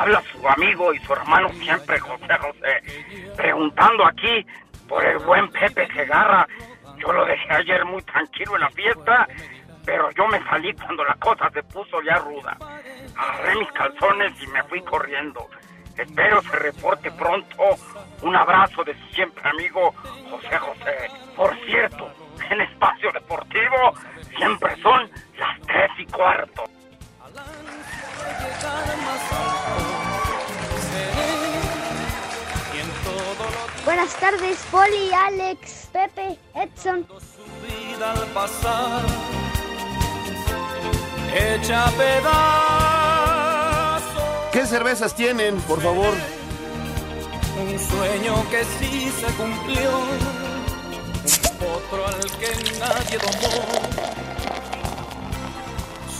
[0.00, 4.46] Habla su amigo y su hermano siempre, José José, preguntando aquí
[4.88, 6.48] por el buen Pepe Segarra.
[6.96, 9.28] Yo lo dejé ayer muy tranquilo en la fiesta,
[9.84, 12.56] pero yo me salí cuando la cosa se puso ya ruda.
[13.16, 15.46] Agarré mis calzones y me fui corriendo.
[15.98, 17.56] Espero se reporte pronto.
[18.22, 19.92] Un abrazo de su siempre amigo
[20.30, 21.10] José José.
[21.36, 22.10] Por cierto,
[22.48, 23.94] en Espacio Deportivo
[24.36, 26.64] siempre son las tres y cuarto.
[33.84, 37.06] Buenas tardes, Poli, Alex, Pepe, Edson.
[37.62, 39.02] vida al pasar
[41.34, 43.20] hecha pedazos
[44.52, 46.14] ¿Qué cervezas tienen, por favor?
[47.60, 49.90] un sueño que sí se cumplió
[51.76, 53.52] otro al que nadie tomó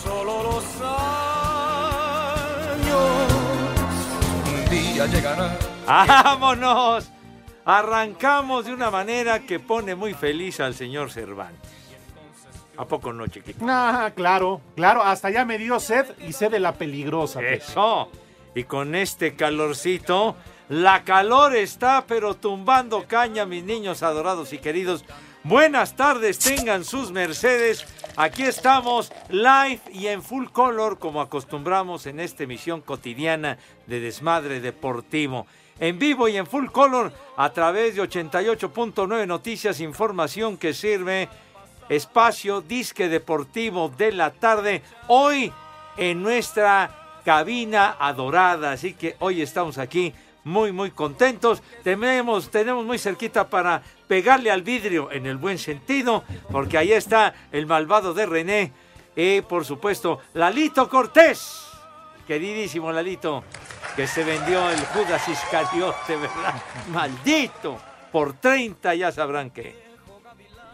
[0.03, 0.50] solo
[5.07, 7.11] día llegará ¡Vámonos!
[7.65, 11.71] Arrancamos de una manera que pone muy feliz al señor Cervantes.
[12.77, 13.65] ¿A poco no, chiquito?
[13.69, 17.41] Ah, claro, claro, hasta ya me dio sed y sed de la peligrosa.
[17.41, 17.57] Pepe.
[17.57, 18.11] Eso.
[18.55, 20.37] Y con este calorcito,
[20.69, 25.05] la calor está pero tumbando caña, mis niños adorados y queridos.
[25.45, 27.87] Buenas tardes, tengan sus mercedes.
[28.23, 34.61] Aquí estamos live y en full color como acostumbramos en esta emisión cotidiana de Desmadre
[34.61, 35.47] Deportivo.
[35.79, 41.31] En vivo y en full color a través de 88.9 Noticias, información que sirve
[41.89, 44.83] espacio disque deportivo de la tarde.
[45.09, 45.51] Hoy
[45.97, 48.73] en nuestra cabina adorada.
[48.73, 50.13] Así que hoy estamos aquí
[50.45, 51.63] muy, muy contentos.
[51.83, 57.33] Tenemos, tenemos muy cerquita para pegarle al vidrio en el buen sentido, porque ahí está
[57.53, 58.73] el malvado de René.
[59.15, 61.69] Y por supuesto, Lalito Cortés.
[62.27, 63.45] Queridísimo Lalito,
[63.95, 66.61] que se vendió el Judas Iscariote, ¿verdad?
[66.93, 67.79] Maldito.
[68.11, 69.81] Por 30 ya sabrán que.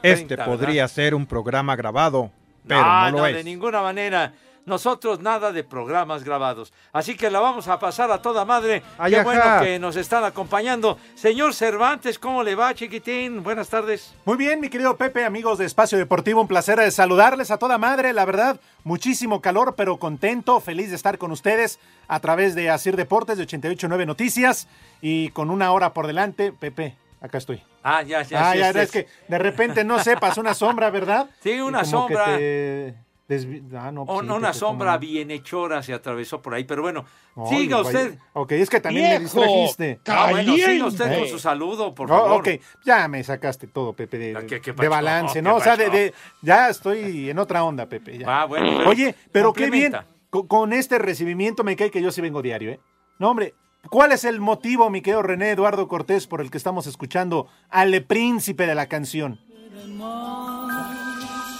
[0.02, 0.94] Este 30, podría ¿verdad?
[0.94, 2.30] ser un programa grabado,
[2.66, 3.36] pero no, no, lo no, es.
[3.36, 4.32] de ninguna manera.
[4.66, 6.72] Nosotros nada de programas grabados.
[6.92, 8.82] Así que la vamos a pasar a toda madre.
[9.08, 10.98] Qué bueno que nos están acompañando.
[11.14, 13.44] Señor Cervantes, ¿cómo le va, chiquitín?
[13.44, 14.12] Buenas tardes.
[14.24, 17.78] Muy bien, mi querido Pepe, amigos de Espacio Deportivo, un placer de saludarles a toda
[17.78, 21.78] madre, la verdad, muchísimo calor, pero contento, feliz de estar con ustedes
[22.08, 24.66] a través de Asir Deportes de 889 Noticias
[25.00, 27.62] y con una hora por delante, Pepe, acá estoy.
[27.84, 28.50] Ah, ya, ya.
[28.50, 31.30] ah, sí, ya, este es que de repente, no sé, pasó una sombra, ¿verdad?
[31.40, 32.36] Sí, una como que sombra.
[32.36, 34.98] te desvi- ah, no, pues O- sí, una sombra no.
[35.00, 37.04] bienhechora se atravesó por ahí, pero bueno,
[37.48, 37.88] siga vaya.
[37.88, 38.18] usted.
[38.34, 40.00] Ok, es que también me distrajiste.
[40.06, 41.28] Ah, bueno, siga usted con Eh.
[41.28, 42.40] su saludo, por Oh, favor.
[42.40, 42.48] ok,
[42.84, 44.90] ya me sacaste todo, Pepe, de, ¿Qué- qué de pacho?
[44.90, 45.56] balance, ¿Qué ¿no?
[45.56, 48.18] O sea, de, ya estoy en otra onda, Pepe.
[48.18, 48.42] ya.
[48.42, 49.94] Ah, bueno, pero Oye, pero qué bien,
[50.30, 52.80] con este recibimiento me cae que yo sí vengo diario, ¿eh?
[53.18, 53.54] No, hombre,
[53.90, 58.02] ¿cuál es el motivo, mi querido René Eduardo Cortés, por el que estamos escuchando al
[58.04, 59.40] príncipe de la canción?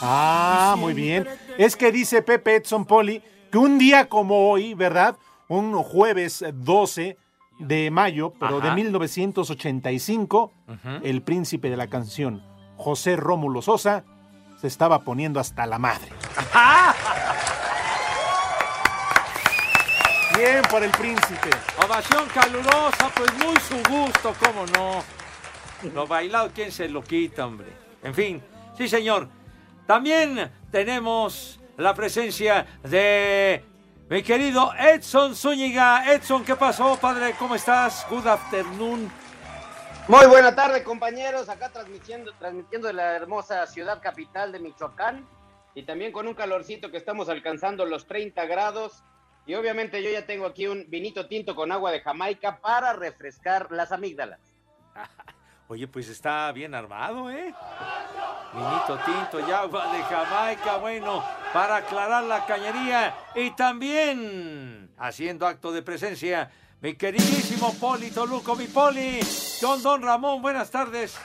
[0.09, 1.27] Ah, muy bien.
[1.59, 5.17] Es que dice Pepe Edson Poli que un día como hoy, ¿verdad?
[5.49, 7.17] Un jueves 12
[7.59, 8.77] de mayo, pero de Ajá.
[8.77, 10.89] 1985, Ujú.
[11.03, 12.43] el príncipe de la canción,
[12.77, 14.05] José Rómulo Sosa,
[14.61, 16.09] se estaba poniendo hasta la madre.
[20.37, 21.49] Bien por el príncipe.
[21.85, 25.03] Ovación calurosa, pues muy su gusto, cómo no.
[25.95, 27.69] Lo bailado, ¿quién se lo quita, hombre?
[28.03, 28.43] En fin,
[28.77, 29.29] sí, señor.
[29.87, 33.65] También tenemos la presencia de
[34.09, 36.13] mi querido Edson Zúñiga.
[36.13, 37.37] Edson, ¿qué pasó, padre?
[37.39, 38.05] ¿Cómo estás?
[38.11, 39.09] Good afternoon.
[40.09, 41.49] Muy buena tarde, compañeros.
[41.49, 45.25] Acá transmitiendo, transmitiendo de la hermosa ciudad capital de Michoacán
[45.77, 49.05] y también con un calorcito que estamos alcanzando los 30 grados.
[49.47, 53.71] Y obviamente yo ya tengo aquí un vinito tinto con agua de Jamaica para refrescar
[53.71, 54.41] las amígdalas.
[55.69, 57.53] Oye, pues está bien armado, ¿eh?
[58.57, 61.23] Vinito tinto y agua de Jamaica, bueno,
[61.53, 63.15] para aclarar la cañería.
[63.35, 66.51] Y también, haciendo acto de presencia,
[66.81, 69.21] mi queridísimo Poli Toluco, mi Poli,
[69.61, 71.19] don Don Ramón, buenas tardes.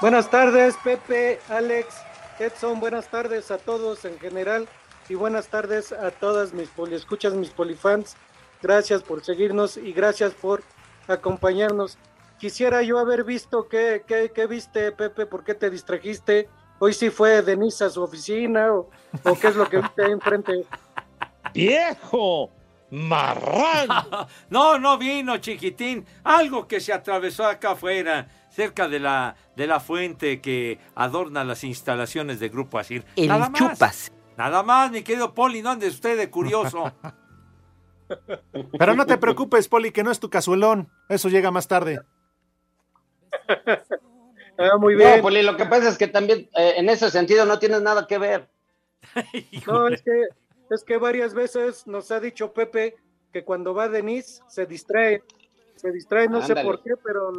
[0.00, 1.94] Buenas tardes, Pepe, Alex.
[2.38, 4.66] Edson, buenas tardes a todos en general
[5.10, 8.16] y buenas tardes a todas mis poliescuchas, mis polifans.
[8.62, 10.62] Gracias por seguirnos y gracias por
[11.06, 11.98] acompañarnos.
[12.40, 16.48] Quisiera yo haber visto qué, qué, qué viste, Pepe, por qué te distrajiste.
[16.78, 18.88] Hoy sí fue Denise a su oficina o,
[19.24, 20.64] o qué es lo que viste ahí enfrente.
[21.52, 22.50] ¡Viejo!
[22.90, 23.88] ¡Marrán!
[24.48, 26.06] no, no vino, chiquitín.
[26.24, 31.62] Algo que se atravesó acá afuera, cerca de la, de la fuente que adorna las
[31.62, 33.04] instalaciones de Grupo Asir.
[33.16, 33.58] El Nada más.
[33.58, 34.12] chupas.
[34.38, 36.90] Nada más, mi querido Poli, no ande usted de curioso.
[38.78, 40.88] Pero no te preocupes, Poli, que no es tu cazuelón.
[41.10, 42.00] Eso llega más tarde.
[44.58, 45.22] Ah, muy No, bien.
[45.22, 48.18] Poli, lo que pasa es que también eh, en ese sentido no tienes nada que
[48.18, 48.48] ver.
[49.66, 50.28] No, es que,
[50.70, 52.96] es que varias veces nos ha dicho Pepe
[53.32, 55.22] que cuando va Denise se distrae.
[55.76, 57.32] Se distrae, no sé por qué, pero,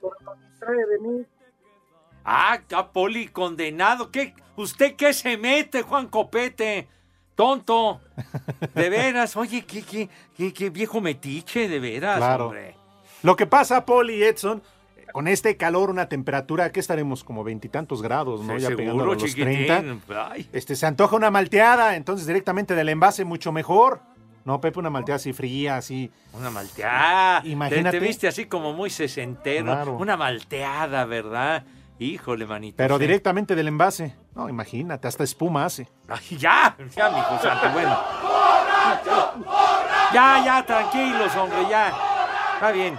[0.00, 1.28] pero nos distrae Denise.
[2.24, 2.58] Ah,
[2.92, 4.10] Poli, condenado.
[4.10, 4.34] ¿Qué?
[4.56, 6.88] ¿Usted qué se mete, Juan Copete?
[7.34, 8.00] Tonto.
[8.74, 12.46] De veras, oye, qué, qué, qué, qué viejo metiche, de veras, Claro.
[12.46, 12.74] hombre.
[13.22, 14.62] Lo que pasa, Poli Edson,
[15.12, 18.54] con este calor, una temperatura que estaremos como veintitantos grados, ¿no?
[18.54, 19.66] Sí, ya seguro, pegando a los chiquitín.
[19.66, 20.30] 30.
[20.30, 20.48] Ay.
[20.52, 24.00] Este, se antoja una malteada, entonces directamente del envase mucho mejor.
[24.44, 26.10] No, Pepe, una malteada así fría, así.
[26.34, 27.40] Una malteada.
[27.42, 27.98] Te- Imagínate.
[27.98, 29.64] Te, viste así como muy sesentero.
[29.64, 29.96] Claro.
[29.96, 31.64] Una malteada, ¿verdad?
[31.98, 32.76] Híjole, manito.
[32.76, 33.02] Pero sí.
[33.02, 34.14] directamente del envase.
[34.34, 35.88] No, imagínate, hasta espuma hace.
[36.08, 37.96] Ay, ya, ya, mijo santo, bueno.
[40.12, 41.92] Ya, ya, tranquilos, hombre, ya.
[42.54, 42.98] Está bien.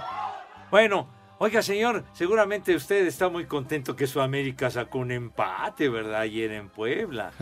[0.70, 1.06] Bueno,
[1.38, 6.20] oiga, señor, seguramente usted está muy contento que su América sacó un empate, ¿verdad?
[6.20, 7.32] Ayer en Puebla.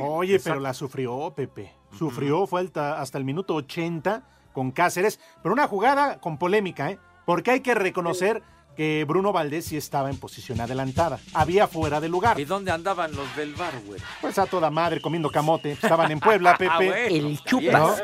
[0.00, 1.72] Oye, pero la sufrió, Pepe.
[1.96, 4.22] Sufrió, fue hasta, hasta el minuto 80
[4.52, 5.20] con Cáceres.
[5.42, 6.98] Pero una jugada con polémica, ¿eh?
[7.26, 8.42] Porque hay que reconocer
[8.76, 11.20] que Bruno Valdés sí estaba en posición adelantada.
[11.34, 12.40] Había fuera de lugar.
[12.40, 14.00] ¿Y dónde andaban los del bar, güey?
[14.20, 15.72] Pues a toda madre comiendo camote.
[15.72, 16.70] Estaban en Puebla, Pepe.
[16.70, 16.94] Ah, bueno,
[17.28, 18.02] El chupas.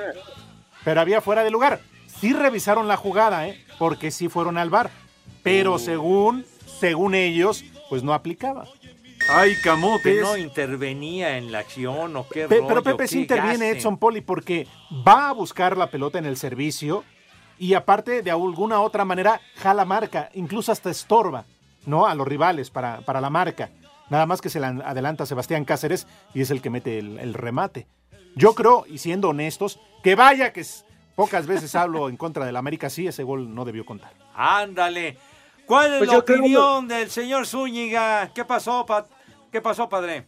[0.85, 1.81] Pero había fuera de lugar.
[2.21, 3.65] Sí revisaron la jugada, ¿eh?
[3.79, 4.91] Porque sí fueron al bar.
[5.43, 5.79] Pero Uh.
[5.79, 6.45] según,
[6.81, 8.67] según ellos, pues no aplicaba.
[9.31, 10.23] Ay, camotes.
[10.23, 13.71] no intervenía en la acción o qué Pe- rollo, pero Pepe sí interviene.
[13.71, 14.67] Edson Poli porque
[15.07, 17.05] va a buscar la pelota en el servicio
[17.59, 21.45] y aparte de alguna otra manera jala marca, incluso hasta estorba,
[21.85, 22.07] ¿no?
[22.07, 23.71] A los rivales para, para la marca.
[24.09, 27.35] Nada más que se la adelanta Sebastián Cáceres y es el que mete el, el
[27.35, 27.87] remate.
[28.37, 30.65] Yo creo, y siendo honestos, que vaya que
[31.19, 34.13] pocas veces hablo en contra del América, sí, ese gol no debió contar.
[34.37, 35.17] Ándale.
[35.67, 38.31] ¿Cuál es Pues la creo- opinión del señor Zúñiga?
[38.33, 39.05] ¿Qué pasó, pa-
[39.51, 40.27] ¿Qué pasó, padre?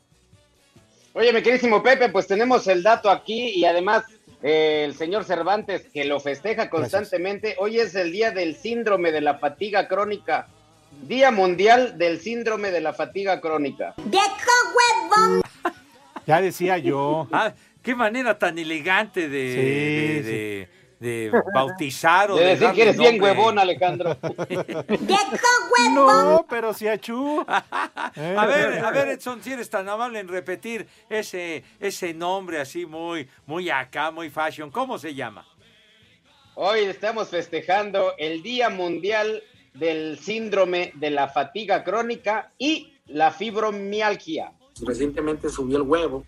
[1.13, 4.03] Oye, mi queridísimo Pepe, pues tenemos el dato aquí y además
[4.43, 7.55] eh, el señor Cervantes que lo festeja constantemente.
[7.61, 10.49] Hoy es el día del síndrome de la fatiga crónica.
[11.07, 13.95] Día Mundial del Síndrome de la Fatiga Crónica.
[16.27, 17.29] Ya decía yo.
[17.33, 17.53] Ah,
[17.83, 20.69] qué manera tan elegante de, Sí, de, de-
[21.01, 24.17] de bautizar o De de, decir que eres bien huevón, Alejandro.
[25.95, 27.45] No, pero sí achú.
[27.49, 32.85] A ver, a ver, Edson, si eres tan amable en repetir ese, ese nombre así
[32.85, 34.71] muy, muy acá, muy fashion.
[34.71, 35.47] ¿Cómo se llama?
[36.55, 39.43] Hoy estamos festejando el Día Mundial
[39.73, 44.53] del Síndrome de la Fatiga Crónica y la fibromialgia.
[44.83, 46.27] Recientemente subió el huevo.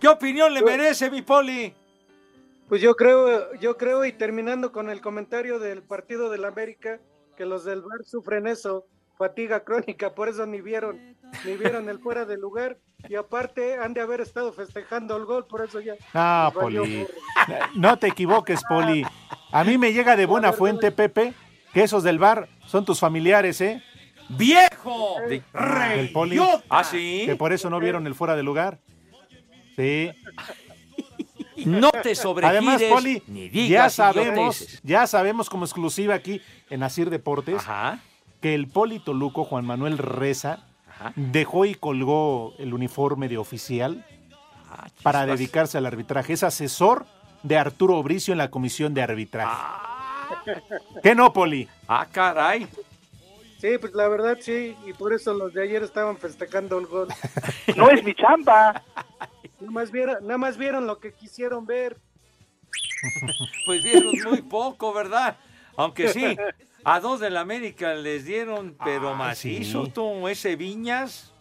[0.00, 1.74] ¿Qué opinión le merece, mi poli?
[2.68, 7.00] Pues yo creo, yo creo, y terminando con el comentario del partido del América,
[7.36, 8.86] que los del Bar sufren eso,
[9.16, 12.78] fatiga crónica, por eso ni vieron, ni vieron el fuera de lugar,
[13.08, 15.94] y aparte han de haber estado festejando el gol, por eso ya.
[16.14, 17.06] Ah, Poli.
[17.74, 19.04] No te equivoques, Poli.
[19.50, 21.32] A mí me llega de buena fuente, Pepe,
[21.72, 23.82] que esos del bar son tus familiares, ¿eh?
[24.28, 25.16] ¡Viejo!
[25.26, 26.38] Del Poli.
[26.68, 27.22] ¿Ah, sí?
[27.24, 28.78] Que por eso no vieron el fuera de lugar.
[29.78, 30.10] Sí.
[31.64, 37.10] No te sobregires Además, Poli, ni ya sabemos, ya sabemos como exclusiva aquí en Asir
[37.10, 37.62] Deportes
[38.40, 40.64] que el Poli Toluco, Juan Manuel Reza,
[41.14, 44.04] dejó y colgó el uniforme de oficial
[45.02, 45.26] para chispas.
[45.26, 46.32] dedicarse al arbitraje.
[46.32, 47.06] Es asesor
[47.44, 49.56] de Arturo Bricio en la comisión de arbitraje.
[51.02, 51.68] ¿Qué no, Poli?
[51.86, 52.66] Ah, caray.
[53.60, 57.08] Sí, pues la verdad sí, y por eso los de ayer estaban festejando el gol.
[57.76, 58.82] No es mi chamba.
[59.60, 61.98] Nada más vieron, nada más vieron lo que quisieron ver.
[63.64, 65.36] Pues vieron muy poco, ¿verdad?
[65.76, 66.36] Aunque sí,
[66.84, 69.90] a dos del América les dieron, pero macizo, sí.
[69.92, 71.32] tú, ese Viñas.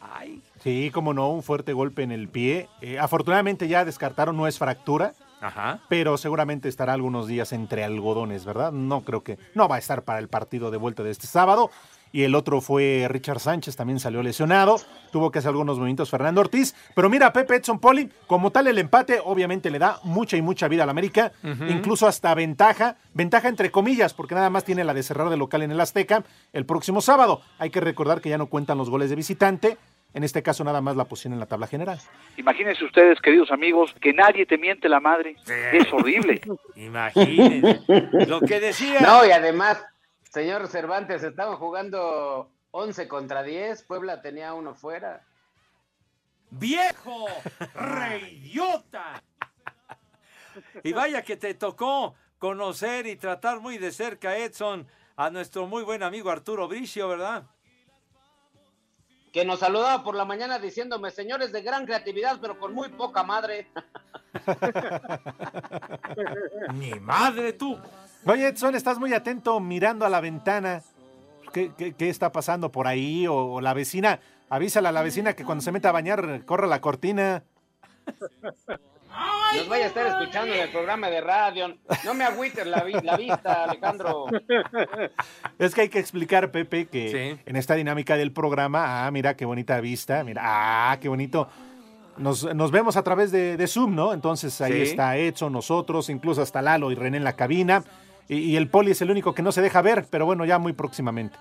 [0.00, 2.68] Ay, Sí, como no, un fuerte golpe en el pie.
[2.80, 5.80] Eh, afortunadamente ya descartaron, no es fractura, ajá.
[5.88, 8.70] pero seguramente estará algunos días entre algodones, ¿verdad?
[8.70, 11.72] No creo que, no va a estar para el partido de vuelta de este sábado.
[12.12, 14.76] Y el otro fue Richard Sánchez, también salió lesionado.
[15.10, 16.74] Tuvo que hacer algunos movimientos Fernando Ortiz.
[16.94, 20.68] Pero mira, Pepe Edson Poli, como tal el empate obviamente le da mucha y mucha
[20.68, 21.32] vida al América,
[21.68, 25.62] incluso hasta ventaja, ventaja entre comillas, porque nada más tiene la de cerrar de local
[25.62, 27.40] en el Azteca el próximo sábado.
[27.58, 29.78] Hay que recordar que ya no cuentan los goles de visitante,
[30.14, 31.98] en este caso nada más la posición en la tabla general.
[32.36, 35.36] Imagínense ustedes, queridos amigos, que nadie te miente la madre.
[35.72, 36.40] Es horrible.
[36.76, 37.80] Imagínense.
[38.26, 39.00] Lo que decía.
[39.00, 39.82] No, y además,
[40.32, 45.26] señor Cervantes, estaban jugando 11 contra 10, Puebla tenía uno fuera.
[46.50, 47.26] ¡Viejo!
[47.74, 49.22] ¡Reidiota!
[50.82, 54.86] Y vaya que te tocó conocer y tratar muy de cerca, Edson,
[55.16, 57.44] a nuestro muy buen amigo Arturo Bricio, ¿verdad?
[59.32, 63.22] Que nos saludaba por la mañana diciéndome, señores de gran creatividad, pero con muy poca
[63.22, 63.70] madre.
[66.74, 67.78] Ni madre tú.
[68.26, 70.82] Oye, Edson, estás muy atento mirando a la ventana.
[71.52, 73.26] ¿Qué, qué- qué está pasando por ahí?
[73.26, 76.66] O, o la vecina, avísale a la vecina que cuando se meta a bañar, corra
[76.66, 77.42] la cortina.
[79.54, 81.76] Nos vaya a estar escuchando en el programa de radio.
[82.04, 84.26] No me agüites la, vi- la vista, Alejandro.
[85.58, 89.44] Es que hay que explicar, Pepe, que en esta dinámica del programa, ah, mira qué
[89.44, 91.48] bonita vista, mira, ah, qué bonito.
[92.16, 94.12] Nos, nos vemos a través de, de Zoom, ¿no?
[94.14, 94.82] Entonces ahí Sí.
[94.82, 97.82] está Edson, nosotros, incluso hasta Lalo y René en la cabina.
[98.28, 100.58] Y, y el Poli es el único que no se deja ver, pero bueno, ya
[100.58, 101.36] muy próximamente.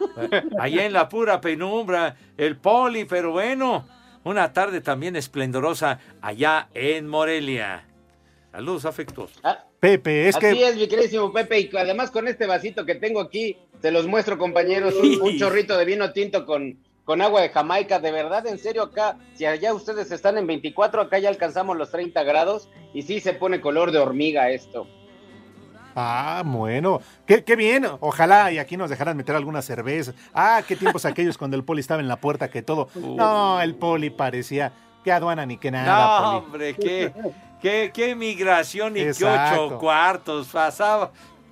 [0.58, 3.86] Allá en la pura penumbra, el poli, pero bueno,
[4.24, 7.86] una tarde también esplendorosa allá en Morelia.
[8.52, 9.40] Saludos afectuosos.
[9.80, 10.68] Pepe, es Así que...
[10.68, 14.38] es, mi queridísimo Pepe, y además con este vasito que tengo aquí, te los muestro,
[14.38, 18.58] compañeros, un, un chorrito de vino tinto con, con agua de Jamaica, de verdad, en
[18.58, 23.02] serio, acá, si allá ustedes están en 24, acá ya alcanzamos los 30 grados, y
[23.02, 24.86] sí se pone color de hormiga esto.
[25.96, 27.86] Ah, bueno, qué, qué bien.
[28.00, 30.12] Ojalá y aquí nos dejaran meter alguna cerveza.
[30.32, 32.88] Ah, qué tiempos aquellos cuando el Poli estaba en la puerta que todo.
[32.94, 34.72] No, el Poli parecía
[35.04, 36.44] que aduana ni que nada, No, Poli.
[36.46, 37.12] hombre, qué,
[37.60, 39.66] qué, qué migración y qué Exacto.
[39.66, 40.48] ocho cuartos.
[40.48, 41.10] Pasaba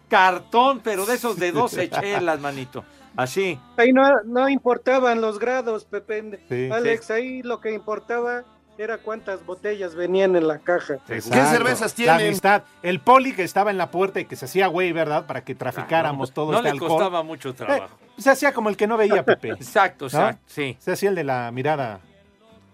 [0.08, 2.84] cartón, pero de esos de 12 chelas, manito.
[3.16, 3.58] Así.
[3.76, 6.40] Ahí no, no importaban los grados, Pepe.
[6.48, 6.70] Sí.
[6.72, 8.42] Alex, ahí lo que importaba
[8.78, 10.94] era cuántas botellas venían en la caja.
[11.08, 11.64] Exacto.
[11.98, 12.62] La amistad.
[12.82, 15.26] El Poli que estaba en la puerta y que se hacía güey, ¿verdad?
[15.26, 16.88] Para que traficáramos todo no este le alcohol.
[16.90, 17.96] costaba mucho trabajo.
[18.00, 19.48] Eh, se hacía como el que no veía, Pepe.
[19.52, 20.08] Exacto, ¿No?
[20.08, 20.76] exacto, sí.
[20.80, 22.00] Se hacía el de la mirada.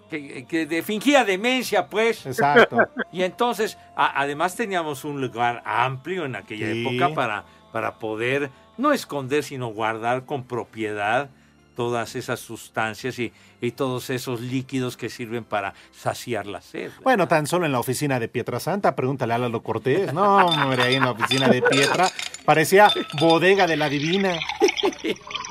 [0.08, 2.24] Que, que de- fingía demencia, pues.
[2.26, 2.78] Exacto.
[3.12, 6.86] Y entonces, a- además teníamos un lugar amplio en aquella Sí.
[6.86, 11.28] época para, para poder no esconder, sino guardar con propiedad
[11.78, 16.90] todas esas sustancias y, y todos esos líquidos que sirven para saciar la sed.
[17.04, 20.12] Bueno, tan solo en la oficina de Pietrasanta, pregúntale a Lalo Cortés.
[20.12, 22.10] No, hombre, ahí en la oficina de Pietra
[22.44, 24.40] parecía bodega de la divina.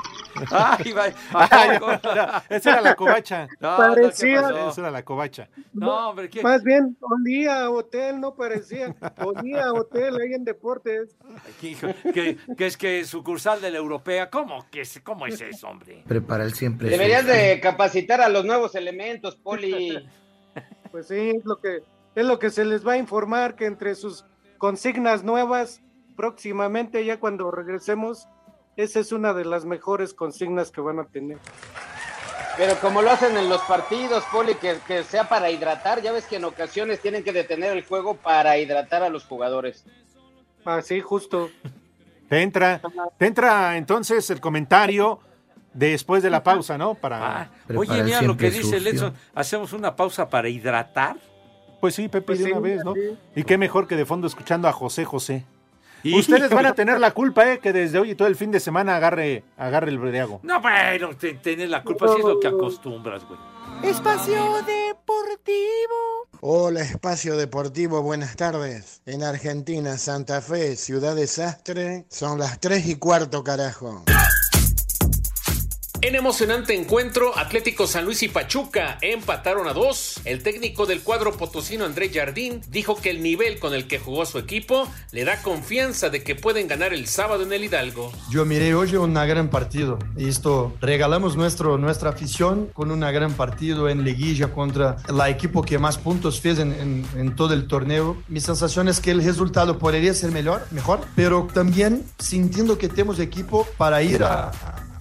[0.51, 3.47] Ay, va- Ay, no, esa era la covacha.
[3.59, 4.69] No, no, Parecía- ¿qué pasó?
[4.69, 5.49] Esa era la covacha.
[5.73, 6.41] No, hombre, ¿qué?
[6.41, 8.95] Más bien, olía a hotel, no parecía.
[9.23, 11.15] Olía a hotel ahí en deportes.
[11.61, 16.03] Que, que es que sucursal de la europea, ¿cómo, que es, ¿cómo es eso, hombre?
[16.07, 16.89] Prepara el siempre.
[16.89, 19.97] Deberías de capacitar a los nuevos elementos, Poli.
[20.91, 21.83] Pues sí, es lo que
[22.15, 24.25] es lo que se les va a informar que entre sus
[24.57, 25.81] consignas nuevas
[26.15, 28.27] próximamente ya cuando regresemos
[28.77, 31.37] esa es una de las mejores consignas que van a tener.
[32.55, 36.25] Pero como lo hacen en los partidos, Poli, que, que sea para hidratar, ya ves
[36.25, 39.83] que en ocasiones tienen que detener el juego para hidratar a los jugadores.
[40.65, 41.49] Así justo.
[42.29, 42.81] Te entra,
[43.17, 45.19] te entra entonces el comentario
[45.73, 46.95] después de la pausa, ¿no?
[46.95, 47.41] Para.
[47.41, 49.13] Ah, Oye, mira lo que dice Edson.
[49.35, 51.15] ¿Hacemos una pausa para hidratar?
[51.79, 52.93] Pues sí, Pepe, Pues de sí, una vez, ¿no?
[52.95, 53.17] sí.
[53.35, 55.45] Y qué mejor que de fondo escuchando a José José.
[56.03, 57.59] Ustedes van a tener la culpa, ¿eh?
[57.59, 60.39] Que desde hoy y todo el fin de semana agarre, agarre el bredeago.
[60.43, 63.39] No, bueno, te, tenés la culpa, si es lo que acostumbras, güey.
[63.83, 66.27] Espacio Deportivo.
[66.41, 69.01] Hola, Espacio Deportivo, buenas tardes.
[69.05, 74.03] En Argentina, Santa Fe, Ciudad Desastre, son las 3 y cuarto, carajo.
[76.01, 80.21] En emocionante encuentro, Atlético San Luis y Pachuca empataron a dos.
[80.25, 84.25] El técnico del cuadro potosino Andrés Jardín dijo que el nivel con el que jugó
[84.27, 88.11] su equipo le da confianza de que pueden ganar el sábado en el Hidalgo.
[88.29, 89.97] Yo miré hoy un gran partido.
[90.17, 95.79] Esto regalamos nuestro, nuestra afición con un gran partido en liguilla contra el equipo que
[95.79, 98.21] más puntos fez en todo el torneo.
[98.27, 103.19] Mi sensación es que el resultado podría ser mejor, mejor pero también sintiendo que tenemos
[103.19, 104.51] equipo para ir a,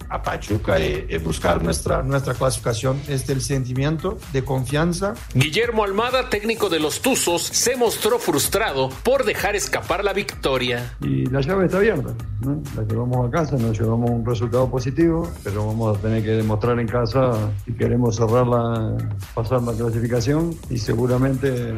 [0.09, 2.97] a Pachuca y, y buscar nuestra, nuestra clasificación.
[3.07, 5.13] Este es el sentimiento de confianza.
[5.33, 10.95] Guillermo Almada, técnico de los Tuzos, se mostró frustrado por dejar escapar la victoria.
[11.01, 12.61] Y la llave está abierta, ¿no?
[12.75, 16.79] La llevamos a casa, nos llevamos un resultado positivo, pero vamos a tener que demostrar
[16.79, 18.97] en casa si queremos cerrarla,
[19.33, 21.73] pasar la clasificación y seguramente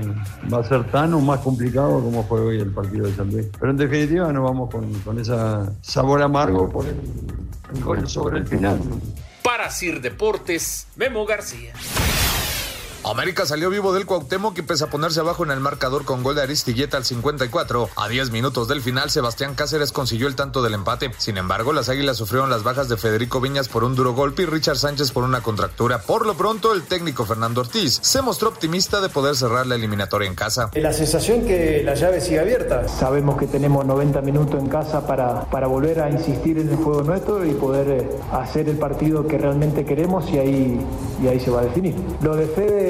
[0.52, 3.48] va a ser tan o más complicado como fue hoy el partido de San Luis.
[3.60, 5.34] Pero en definitiva nos vamos con, con ese
[5.82, 6.96] sabor amargo por el
[8.08, 8.80] sobre el final.
[9.44, 11.74] Para Sir Deportes, Memo García.
[13.06, 16.36] América salió vivo del Cuauhtémoc y pese a ponerse abajo en el marcador con gol
[16.36, 20.74] de Aristigueta al 54, a 10 minutos del final Sebastián Cáceres consiguió el tanto del
[20.74, 21.12] empate.
[21.18, 24.46] Sin embargo, las Águilas sufrieron las bajas de Federico Viñas por un duro golpe y
[24.46, 26.00] Richard Sánchez por una contractura.
[26.00, 30.28] Por lo pronto, el técnico Fernando Ortiz se mostró optimista de poder cerrar la eliminatoria
[30.28, 30.70] en casa.
[30.74, 32.88] La sensación que la llave sigue abierta.
[32.90, 37.02] Sabemos que tenemos 90 minutos en casa para, para volver a insistir en el juego
[37.04, 40.86] nuestro y poder eh, hacer el partido que realmente queremos y ahí,
[41.24, 41.96] y ahí se va a definir.
[42.22, 42.89] Lo de Fede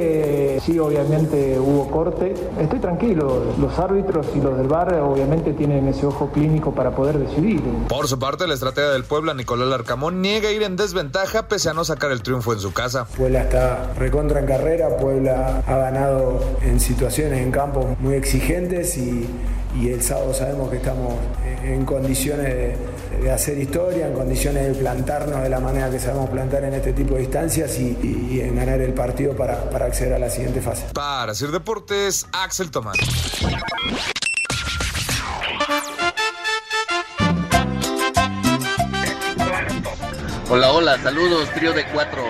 [0.66, 2.34] sí, obviamente hubo corte.
[2.60, 7.20] Estoy tranquilo, los árbitros y los del bar obviamente tienen ese ojo clínico para poder
[7.20, 7.62] decidir.
[7.88, 11.74] Por su parte, la estratega del Puebla, Nicolás Larcamón, niega ir en desventaja pese a
[11.74, 13.06] no sacar el triunfo en su casa.
[13.18, 19.28] Puebla está recontra en carrera, Puebla ha ganado en situaciones en campo muy exigentes y,
[19.80, 21.14] y el sábado sabemos que estamos
[21.64, 22.76] en condiciones de,
[23.22, 26.94] de, hacer historia, en condiciones de plantarnos de la manera que sabemos plantar en este
[26.94, 30.30] tipo de instancias y, y, y en ganar el partido para, para acceder a la
[30.30, 30.86] siguiente fase.
[30.94, 32.98] Para Sir Deportes, Axel Tomás.
[40.52, 42.24] Hola, hola, saludos, trío de cuatro.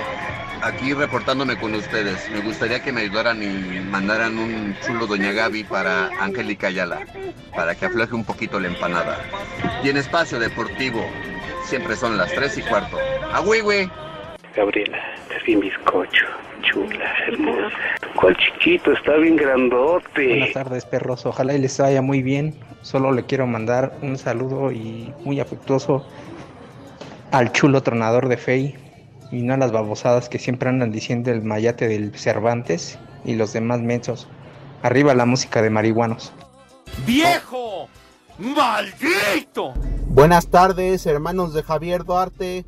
[0.61, 2.29] Aquí reportándome con ustedes.
[2.31, 6.99] Me gustaría que me ayudaran y mandaran un chulo Doña Gaby para Angélica Ayala,
[7.55, 9.19] para que afloje un poquito la empanada.
[9.83, 11.05] Y en espacio deportivo,
[11.63, 12.97] siempre son las tres y cuarto.
[13.31, 13.89] ¡A güey,
[14.53, 14.97] Gabriela,
[15.33, 16.25] es bien bizcocho,
[16.61, 17.77] chula, hermosa.
[18.15, 18.91] ¿Cuál chiquito?
[18.91, 20.27] Está bien grandote.
[20.27, 21.25] Buenas tardes, perros.
[21.25, 22.59] Ojalá y les vaya muy bien.
[22.81, 26.05] Solo le quiero mandar un saludo y muy afectuoso
[27.31, 28.88] al chulo tronador de Fey
[29.31, 33.53] y no a las babosadas que siempre andan diciendo el mayate del Cervantes y los
[33.53, 34.27] demás mensos.
[34.81, 36.33] Arriba la música de marihuanos.
[37.05, 37.89] ¡Viejo!
[38.37, 39.73] ¡Maldito!
[40.07, 42.65] Buenas tardes, hermanos de Javier Duarte.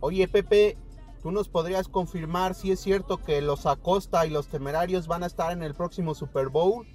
[0.00, 0.76] Oye, Pepe,
[1.22, 5.26] ¿tú nos podrías confirmar si es cierto que los Acosta y los Temerarios van a
[5.26, 6.86] estar en el próximo Super Bowl?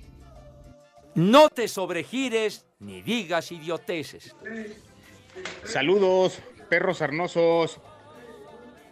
[1.15, 4.35] No te sobregires ni digas idioteces.
[5.65, 7.79] Saludos, perros arnosos.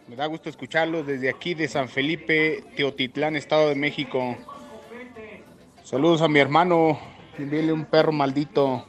[0.08, 4.38] Me da gusto escucharlos desde aquí de San Felipe, Teotitlán, Estado de México.
[5.84, 6.98] Saludos a mi hermano.
[7.38, 8.86] Envíele un perro maldito.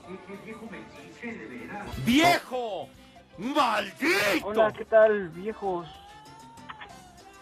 [2.07, 2.89] ¡Viejo!
[3.37, 4.47] ¡Maldito!
[4.47, 5.89] Hola, ¿qué tal, viejos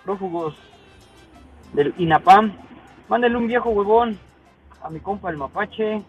[0.05, 0.57] prófugos
[1.75, 2.57] del INAPAM?
[3.09, 4.19] Mándale un viejo huevón
[4.83, 6.03] a mi compa el Mapache,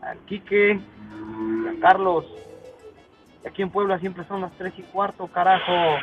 [0.00, 0.80] al Quique,
[1.68, 2.24] a Carlos.
[3.46, 6.00] Aquí en Puebla siempre son las tres y cuarto, carajo.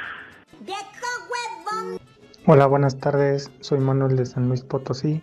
[2.47, 3.51] Hola, buenas tardes.
[3.61, 5.21] Soy Manuel de San Luis Potosí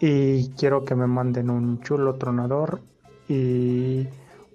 [0.00, 2.80] y quiero que me manden un chulo tronador
[3.28, 4.08] y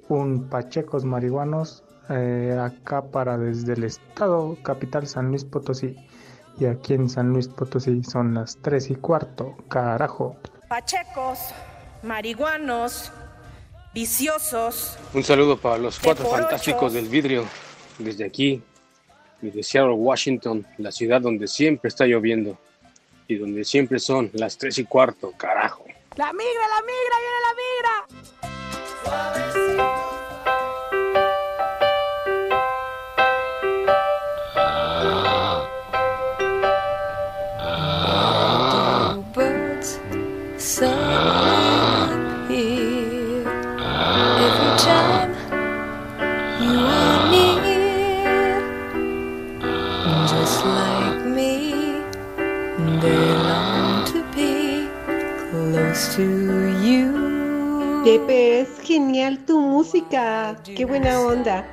[0.08, 5.96] un pachecos marihuanos eh, acá para desde el estado capital San Luis Potosí.
[6.60, 10.36] Y aquí en San Luis Potosí son las 3 y cuarto, carajo.
[10.68, 11.40] Pachecos,
[12.04, 13.12] marihuanos,
[13.94, 14.98] viciosos.
[15.14, 17.46] Un saludo para los cuatro fantásticos del vidrio
[17.98, 18.62] desde aquí,
[19.42, 22.58] desde Seattle, Washington, la ciudad donde siempre está lloviendo
[23.28, 25.86] y donde siempre son las 3 y cuarto, carajo.
[26.16, 27.54] La migra, la migra, viene la
[29.86, 29.99] migra.
[58.90, 60.56] Genial tu música.
[60.64, 61.64] Qué buena onda.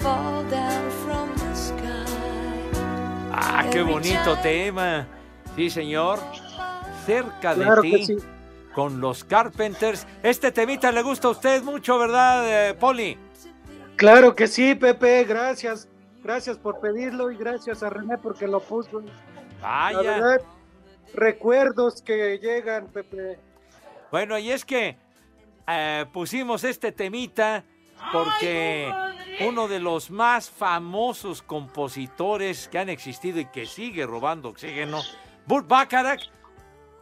[0.00, 1.84] Fall down from the sky.
[3.30, 5.06] ¡Ah, qué bonito tema!
[5.54, 6.18] Sí, señor.
[7.04, 7.90] Cerca de Claro ti.
[7.90, 8.16] que sí.
[8.74, 10.06] Con los Carpenters.
[10.22, 13.18] Este temita le gusta a usted mucho, ¿verdad, eh, Poli?
[13.96, 15.88] Claro que sí, Pepe, gracias.
[16.22, 19.02] Gracias por pedirlo y gracias a René porque lo puso.
[19.60, 20.02] Vaya.
[20.02, 20.40] La verdad,
[21.12, 23.38] recuerdos que llegan, Pepe.
[24.10, 24.96] Bueno, y es que
[25.66, 27.64] eh, pusimos este temita
[28.12, 28.92] porque
[29.40, 35.00] uno de los más famosos compositores que han existido y que sigue robando oxígeno,
[35.46, 36.22] Burt Bacharach,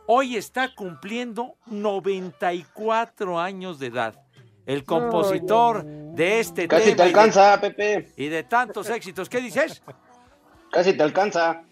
[0.07, 4.15] hoy está cumpliendo 94 años de edad.
[4.65, 8.09] El compositor de este Casi tema te y de- alcanza, Pepe.
[8.17, 9.29] y de tantos éxitos.
[9.29, 9.83] ¿Qué dices?
[10.71, 11.63] Casi te alcanza.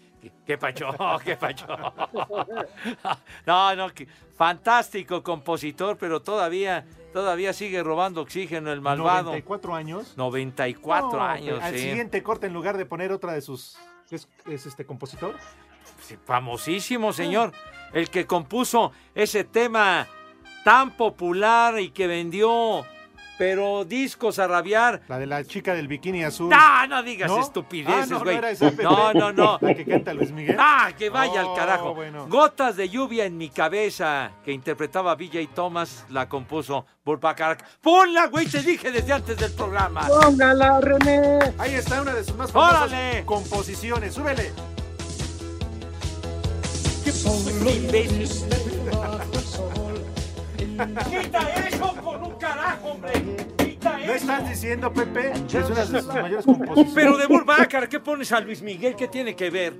[0.45, 0.89] ¿Qué pacho?
[1.25, 1.67] ¿Qué pacho?
[3.45, 3.87] No, no,
[4.35, 9.31] fantástico compositor, pero todavía, todavía sigue robando oxígeno el malvado.
[9.31, 10.17] 94 años.
[10.17, 11.79] 94 No, años, Al sí.
[11.79, 13.77] siguiente corte, en lugar de poner otra de sus.
[14.09, 15.35] ¿Es, es este compositor?
[16.01, 17.51] Sí, famosísimo, señor.
[17.93, 20.07] El que compuso ese tema
[20.63, 22.85] tan popular y que vendió,
[23.41, 25.01] pero discos a rabiar.
[25.07, 26.47] La de la chica del bikini azul.
[26.47, 27.39] No, no digas ¿No?
[27.39, 28.35] estupideces, Ah, no, no güey.
[28.37, 28.83] era esa, Pepe.
[28.83, 29.57] no, no, no.
[29.61, 30.57] La que canta Luis Miguel.
[30.59, 31.95] Ah, que vaya Oh, al carajo.
[31.95, 32.27] bueno.
[32.27, 37.63] Gotas de lluvia en mi cabeza, que interpretaba BJ Thomas, la compuso Burt Bacharach.
[37.81, 40.07] Ponla, güey, te dije desde antes del programa.
[40.07, 41.39] Póngala, René.
[41.57, 43.25] Ahí está una de sus más famosas ¡Órale!
[43.25, 44.13] composiciones.
[44.13, 44.51] ¡Súbele!
[50.77, 53.13] Quita eso con un carajo, hombre.
[53.57, 54.13] Quita ¿No eso.
[54.13, 55.33] estás diciendo, Pepe?
[55.49, 56.93] que Es una de sus mayores composiciones.
[56.93, 58.95] Pero de Burt Bacharach, ¿qué pones a Luis Miguel?
[58.95, 59.73] ¿Qué tiene que ver?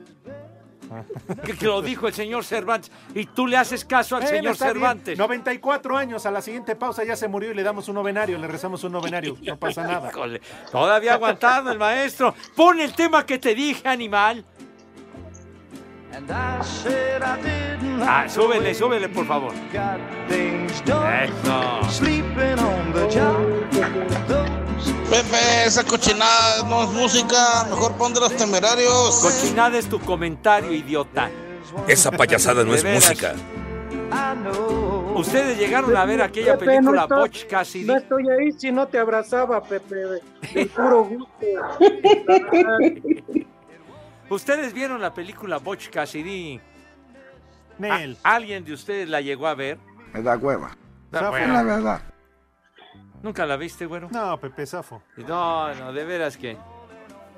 [1.45, 2.91] Que, que lo dijo el señor Cervantes.
[3.15, 4.75] Y tú le haces caso al señor está bien.
[4.75, 5.17] Cervantes.
[5.17, 8.45] 94 años, a la siguiente pausa ya se murió y le damos un novenario, le
[8.45, 10.09] rezamos un novenario, no pasa nada.
[10.11, 12.35] Híjole, todavía aguantando el maestro.
[12.57, 14.43] Pon el tema que te dije, animal.
[18.03, 19.53] Ah, súbele, súbele, por favor.
[19.73, 21.01] Eso.
[25.09, 29.19] Pepe, esa cochinada no es música, mejor pon de los temerarios.
[29.21, 31.29] Cochinada es tu comentario, idiota.
[31.87, 33.03] Esa payasada no es veras.
[33.03, 33.33] música.
[35.15, 37.85] Ustedes llegaron a ver aquella Pepe, película no Cassidy.
[37.85, 40.21] No estoy ahí si no te abrazaba, Pepe, de,
[40.53, 41.45] de puro gusto.
[44.31, 46.59] ¿Ustedes vieron la película Butch Cassidy?
[47.77, 48.17] Nel.
[48.23, 49.77] ¿A- ¿Alguien de ustedes la llegó a ver?
[50.13, 50.71] Me da hueva.
[51.11, 51.53] Ah, Es bueno.
[51.53, 52.01] la verdad.
[53.21, 54.07] ¿Nunca la viste, güero?
[54.11, 55.03] No, Pepe Zafo.
[55.27, 56.57] No, no, de veras que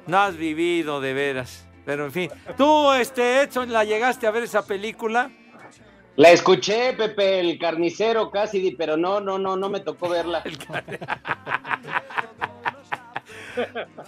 [0.08, 1.68] no has vivido, de veras.
[1.86, 5.30] Pero en fin, tú, este Edson, ¿la llegaste a ver esa película?
[6.16, 10.44] La escuché, Pepe, el carnicero Cassidy, pero no, no, no, no me tocó verla.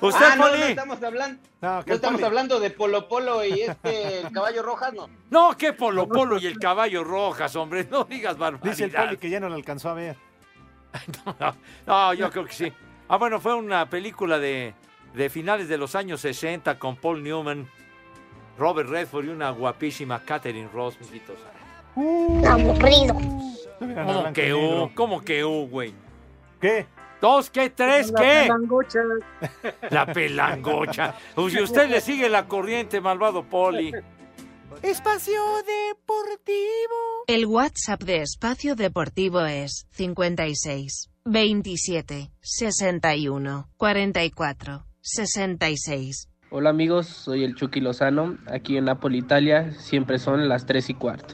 [0.01, 0.59] ¿Usted, ah, no, Poli?
[0.59, 4.93] no estamos hablando, No, no estamos hablando de Polo Polo y este el caballo rojas,
[4.93, 5.09] no.
[5.29, 8.77] No, que Polo Polo y el caballo rojas, hombre, no digas barbaridades.
[8.77, 10.15] Dice el Poli que ya no la alcanzó a ver.
[11.39, 11.55] No,
[11.85, 12.73] no, yo creo que sí.
[13.09, 14.73] Ah, bueno, fue una película de,
[15.13, 17.69] de finales de los años 60 con Paul Newman,
[18.57, 21.37] Robert Redford y una guapísima Catherine Ross, mijitos.
[22.47, 23.15] Aburrido.
[23.79, 24.91] ¿Cómo que U?
[24.95, 25.93] ¿Cómo que U, güey?
[26.61, 26.87] ¿Qué?
[27.25, 27.71] ¿Dos qué?
[27.71, 28.41] ¿Tres La qué?
[28.43, 28.99] pelangocha.
[29.89, 31.15] La pelangocha.
[31.35, 33.91] Uy, Si usted le sigue la corriente, malvado Poli.
[34.83, 37.23] Espacio Deportivo.
[37.25, 46.29] El WhatsApp de Espacio Deportivo es 56 27 61 44 66.
[46.51, 48.37] Hola amigos, soy el Chucky Lozano.
[48.45, 51.33] Aquí en Napoli, Italia, siempre son las 3 y cuarto.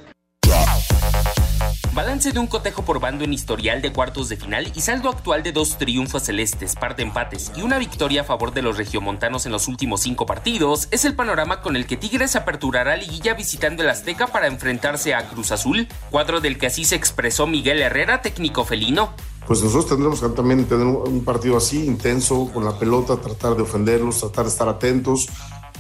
[1.94, 5.44] Balance de un cotejo por bando en historial de cuartos de final y saldo actual
[5.44, 9.46] de dos triunfos celestes, par de empates y una victoria a favor de los regiomontanos
[9.46, 13.84] en los últimos cinco partidos es el panorama con el que Tigres aperturará liguilla visitando
[13.84, 18.22] el Azteca para enfrentarse a Cruz Azul, cuadro del que así se expresó Miguel Herrera,
[18.22, 19.14] técnico felino.
[19.46, 23.64] Pues nosotros tendremos que también tener un partido así, intenso, con la pelota, tratar de
[23.64, 25.28] ofenderlos, tratar de estar atentos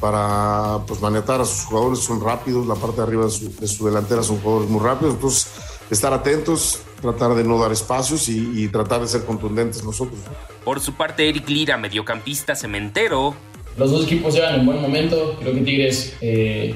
[0.01, 4.23] para pues, a sus jugadores, son rápidos, la parte de arriba de de su delantera
[4.23, 5.47] son jugadores muy rápidos, entonces
[5.91, 10.19] estar atentos, tratar de no dar espacios y, y tratar de ser contundentes nosotros.
[10.63, 13.35] Por su parte, Eric Lira, mediocampista cementero,
[13.77, 15.35] Los dos equipos llegan en buen momento.
[15.39, 16.75] Creo que Tigres eh,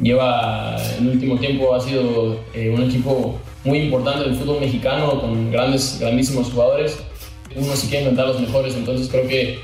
[0.00, 5.20] lleva en el último tiempo ha sido eh, un equipo muy importante del fútbol mexicano
[5.20, 6.98] con grandes, grandísimos jugadores.
[7.54, 9.58] Uno se quiere inventar los mejores, entonces creo que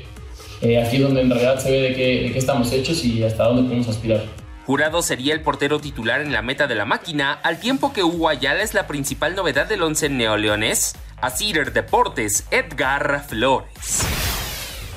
[0.61, 3.23] eh, aquí es donde en realidad se ve de qué, de qué estamos hechos y
[3.23, 4.23] hasta dónde podemos aspirar.
[4.65, 8.29] Jurado sería el portero titular en la meta de la máquina, al tiempo que Hugo
[8.29, 10.95] Ayala es la principal novedad del once neoleonés.
[11.21, 14.14] A Cider Deportes, Edgar Flores.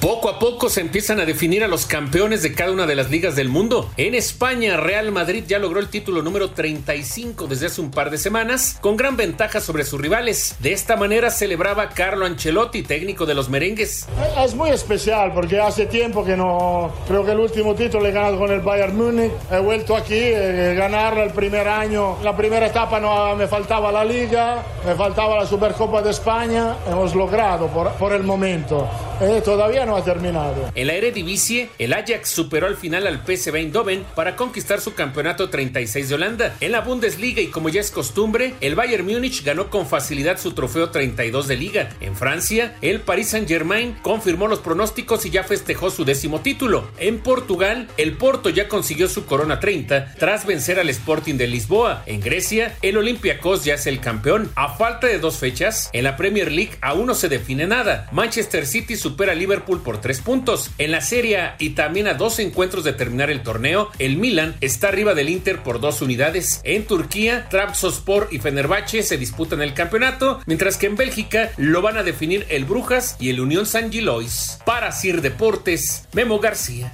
[0.00, 3.10] Poco a poco se empiezan a definir a los campeones de cada una de las
[3.10, 3.90] ligas del mundo.
[3.96, 8.18] En España, Real Madrid ya logró el título número 35 desde hace un par de
[8.18, 10.54] semanas, con gran ventaja sobre sus rivales.
[10.60, 14.06] De esta manera celebraba Carlo Ancelotti, técnico de los merengues.
[14.38, 16.92] Es muy especial porque hace tiempo que no.
[17.08, 19.32] Creo que el último título he ganado con el Bayern Múnich.
[19.50, 22.18] He vuelto aquí, eh, ganar el primer año.
[22.22, 26.76] La primera etapa no me faltaba la Liga, me faltaba la Supercopa de España.
[26.88, 28.88] Hemos logrado por, por el momento.
[29.20, 30.70] Eh, todavía no ha terminado.
[30.74, 35.50] En la Eredivisie, el Ajax superó al final al PSV Eindhoven para conquistar su campeonato
[35.50, 36.56] 36 de Holanda.
[36.60, 40.52] En la Bundesliga y como ya es costumbre, el Bayern Múnich ganó con facilidad su
[40.52, 41.88] trofeo 32 de liga.
[42.00, 46.90] En Francia, el Paris Saint-Germain confirmó los pronósticos y ya festejó su décimo título.
[46.98, 52.02] En Portugal, el Porto ya consiguió su corona 30 tras vencer al Sporting de Lisboa.
[52.06, 54.52] En Grecia, el Olympiacos ya es el campeón.
[54.54, 58.08] A falta de dos fechas, en la Premier League aún no se define nada.
[58.12, 60.70] Manchester City supera a Liverpool por tres puntos.
[60.78, 64.88] En la Serie y también a dos encuentros de terminar el torneo, el Milan está
[64.88, 66.60] arriba del Inter por dos unidades.
[66.64, 71.98] En Turquía, Trabzonspor y Fenerbahce se disputan el campeonato, mientras que en Bélgica lo van
[71.98, 74.58] a definir el Brujas y el Unión San Gilois.
[74.64, 76.92] Para Sir Deportes, Memo García.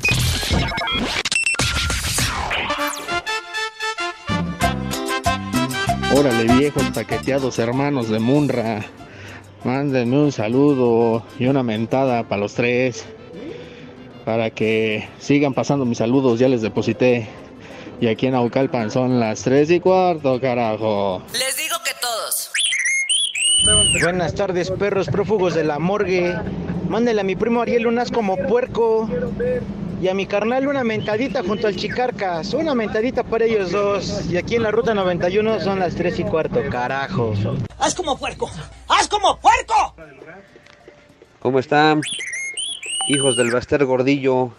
[6.17, 8.87] Órale, viejos paqueteados hermanos de Munra.
[9.65, 13.07] Mándenme un saludo y una mentada para los tres.
[14.27, 17.27] Para que sigan pasando mis saludos, ya les deposité.
[17.99, 21.23] Y aquí en Aucalpan son las tres y cuarto, carajo.
[21.33, 22.51] Les digo que todos.
[24.03, 26.35] Buenas tardes, perros prófugos de la morgue.
[26.91, 29.09] Mándenle a mi primo Ariel unas como puerco.
[30.03, 32.53] Y a mi carnal una mentadita junto al Chicarcas.
[32.53, 34.27] Una mentadita para ellos dos.
[34.31, 37.33] Y aquí en la ruta 91 son las 3 y cuarto, carajo.
[37.79, 38.51] ¡Haz como puerco!
[39.05, 39.95] ¡Haz como puerco!
[41.41, 42.01] ¿Cómo están?
[43.07, 44.53] Hijos del Baster Gordillo.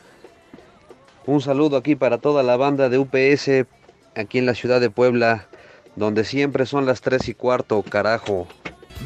[1.26, 3.68] Un saludo aquí para toda la banda de UPS
[4.16, 5.48] aquí en la ciudad de Puebla,
[5.96, 8.48] donde siempre son las 3 y cuarto, carajo.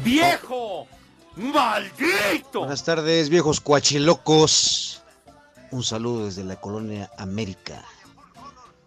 [0.04, 0.86] ¡Viejo!
[1.36, 2.58] ¡Maldito!
[2.58, 5.02] Buenas tardes, viejos cuachilocos.
[5.70, 7.82] Un saludo desde la colonia América.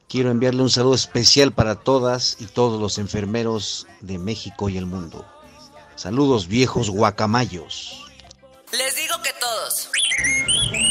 [0.08, 4.86] Quiero enviarle un saludo especial para todas y todos los enfermeros de México y el
[4.86, 5.26] mundo.
[5.96, 8.12] Saludos, viejos guacamayos.
[8.72, 9.92] Les digo que todos.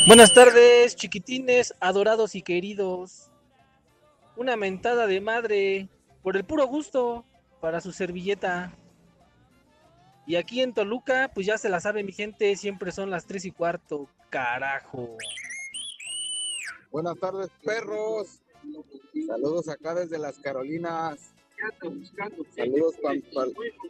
[0.06, 3.30] Buenas tardes, chiquitines, adorados y queridos.
[4.36, 5.88] Una mentada de madre,
[6.22, 7.24] por el puro gusto,
[7.60, 8.76] para su servilleta.
[10.26, 13.44] Y aquí en Toluca, pues ya se la sabe mi gente, siempre son las tres
[13.44, 15.16] y cuarto, carajo.
[16.92, 18.40] Buenas tardes, perros.
[19.26, 21.31] Saludos acá desde las Carolinas.
[22.54, 22.94] Saludos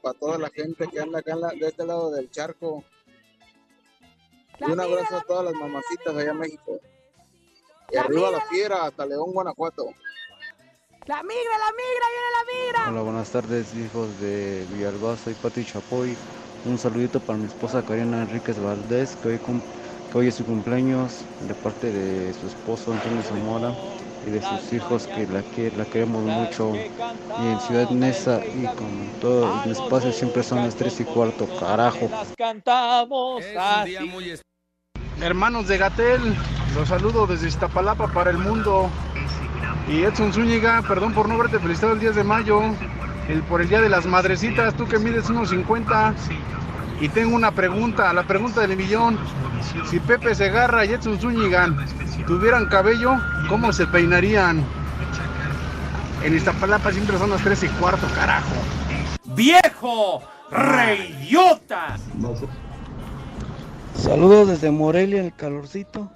[0.02, 2.85] para toda la gente que anda acá en la- de este lado del charco.
[4.61, 6.78] Y un abrazo a todas las mamacitas allá en México.
[7.90, 9.87] Y arriba la fiera, hasta León, Guanajuato.
[11.06, 12.90] ¡La migra, la migra, viene la migra!
[12.90, 15.16] Hola, buenas tardes, hijos de Villalba.
[15.16, 16.16] Soy Pati Chapoy.
[16.64, 21.24] Un saludito para mi esposa Karina Enríquez Valdés, que hoy, que hoy es su cumpleaños,
[21.40, 23.74] de parte de su esposo Antonio Zamora
[24.26, 26.72] y de sus hijos, que la, que la queremos mucho.
[26.74, 31.48] Y en Ciudad Neza y con todo el espacio siempre son las 3 y cuarto,
[31.58, 32.08] carajo.
[32.37, 33.42] Cantamos.
[35.20, 36.20] Hermanos de Gatel,
[36.74, 38.90] los saludo desde Iztapalapa para el mundo.
[39.88, 42.61] Y Edson Zúñiga, perdón por no haberte felicitado el 10 de mayo,
[43.28, 46.14] el, por el Día de las Madrecitas, tú que mides unos 50.
[47.02, 49.18] Y tengo una pregunta, la pregunta del millón.
[49.90, 51.66] Si Pepe Segarra y Edson Zúñiga
[52.28, 53.16] tuvieran cabello,
[53.48, 54.64] ¿cómo se peinarían?
[56.22, 58.54] En Iztapalapa siempre son las 3 y cuarto, carajo.
[59.34, 60.22] ¡Viejo!
[60.52, 61.96] ¡Reyota!
[63.96, 66.08] Saludos desde Morelia, el calorcito.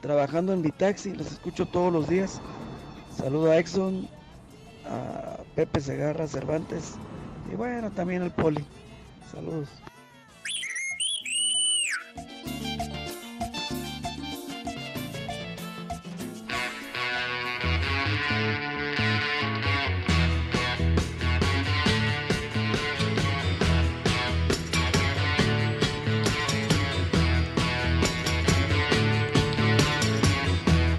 [0.00, 2.40] Trabajando en mi taxi, los escucho todos los días.
[3.14, 4.08] Saludo a Exxon,
[4.88, 6.94] a Pepe Segarra Cervantes
[7.52, 8.64] y bueno, también al Poli.
[9.30, 9.68] Saludos.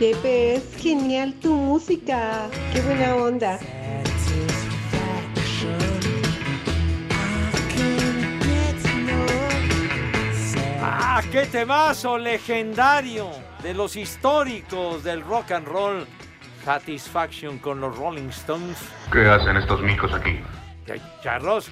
[0.06, 2.48] Pepe, es genial tu música.
[2.72, 3.60] Qué buena onda.
[10.80, 13.32] ¡Ah, qué temazo legendario!
[13.63, 16.06] De los históricos del rock and roll.
[16.63, 18.78] Satisfaction con los Rolling Stones.
[19.12, 20.39] ¿Qué hacen estos micos aquí?
[20.86, 21.72] Ya, Carlos.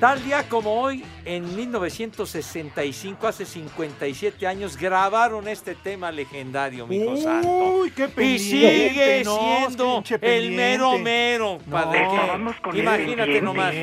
[0.00, 7.20] Tal día como hoy, en 1965, hace 57 años, grabaron este tema legendario, mijo Uy,
[7.22, 7.82] santo.
[7.96, 11.58] qué y pendiente, sigue no, siendo el mero mero.
[11.66, 12.06] No, padre.
[12.74, 13.74] Imagínate nomás.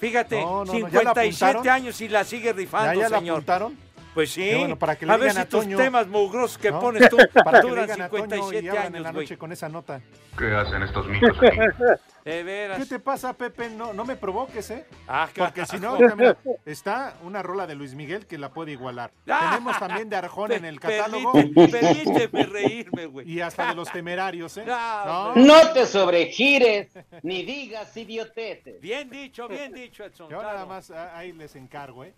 [0.00, 1.68] Fíjate, No, no, no, ¿ya la 57 apuntaron?
[1.68, 3.34] años y la sigue rifando, ¿Ya, ya la señor.
[3.36, 3.76] apuntaron?
[4.20, 4.54] Pues sí.
[4.54, 5.78] Bueno, para que le a ver digan si a tus Toño.
[5.78, 6.78] temas mugrosos que ¿no?
[6.78, 9.50] pones tú para duran digan a Toño y 57 hablan en la años, noche con
[9.50, 10.02] esa nota.
[10.36, 11.58] ¿Qué hacen estos micos aquí?
[12.24, 12.78] De veras.
[12.78, 13.70] ¿Qué te pasa, Pepe?
[13.70, 14.84] No, no me provoques, ¿eh?
[15.08, 19.10] Ah, Porque si no, mira, está una rola de Luis Miguel que la puede igualar.
[19.26, 19.52] Ah.
[19.54, 21.32] Tenemos también de Arjona en el catálogo.
[21.32, 23.30] Permíteme, permíteme reírme, güey.
[23.32, 24.66] Y hasta de los temerarios, ¿eh?
[24.68, 26.90] Ah, No, No te sobregires
[27.22, 28.82] ni digas idioteces.
[28.82, 30.28] Bien dicho, bien dicho, Edson.
[30.28, 32.12] Yo nada más ah, ahí les encargo, ¿eh?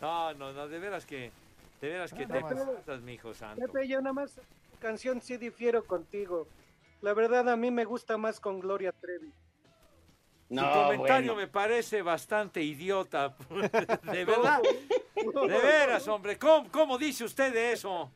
[0.00, 1.32] No, no, no, de veras que,
[1.80, 3.66] de veras que te pasas, mi hijo santo.
[3.66, 4.40] Pepe, yo nada más
[4.80, 6.46] canción sí difiero contigo.
[7.00, 9.32] La verdad a mí me gusta más con Gloria Trevi.
[10.50, 13.36] Su comentario me parece bastante idiota.
[13.50, 14.60] De verdad.
[15.14, 16.38] De veras, hombre.
[16.38, 18.10] ¿Cómo, cómo dice usted de eso?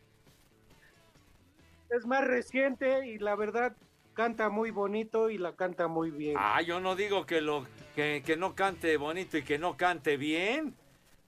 [1.90, 3.76] Es más reciente y la verdad
[4.14, 6.36] canta muy bonito y la canta muy bien.
[6.38, 10.16] Ah, yo no digo que, lo, que, que no cante bonito y que no cante
[10.16, 10.74] bien.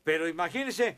[0.04, 0.96] Pero imagínese,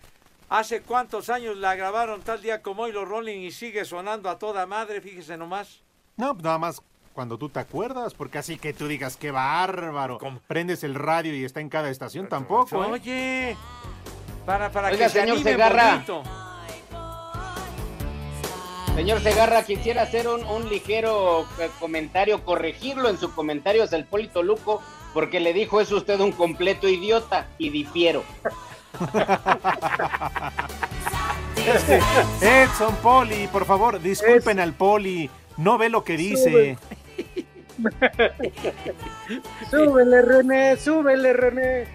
[0.49, 4.39] hace cuántos años la grabaron tal día como hoy los Rolling y sigue sonando a
[4.39, 5.81] toda madre, fíjese nomás.
[6.17, 10.19] No, pues nada más cuando tú te acuerdas, porque así que tú digas, qué bárbaro.
[10.49, 12.83] Prendes el radio y está en cada estación, tampoco.
[12.85, 12.89] ¿eh?
[12.91, 13.57] Oye,
[14.45, 15.93] para, para Oiga, que se señor anime Segarra.
[15.93, 16.23] bonito.
[18.97, 24.05] Señor Segarra, quisiera hacer un, un ligero eh, comentario, corregirlo en su comentario hacia el
[24.07, 24.83] Polito Luco,
[25.15, 28.25] porque le dijo es usted un completo idiota y difiero.
[31.67, 32.01] Este,
[32.41, 35.29] Edson, Poli, por favor, disculpen al Poli.
[35.57, 36.79] No ve lo que dice.
[39.71, 41.89] súbele, René, súbele, René.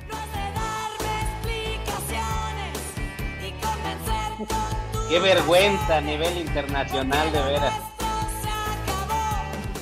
[5.09, 7.73] Qué vergüenza a nivel internacional, de veras.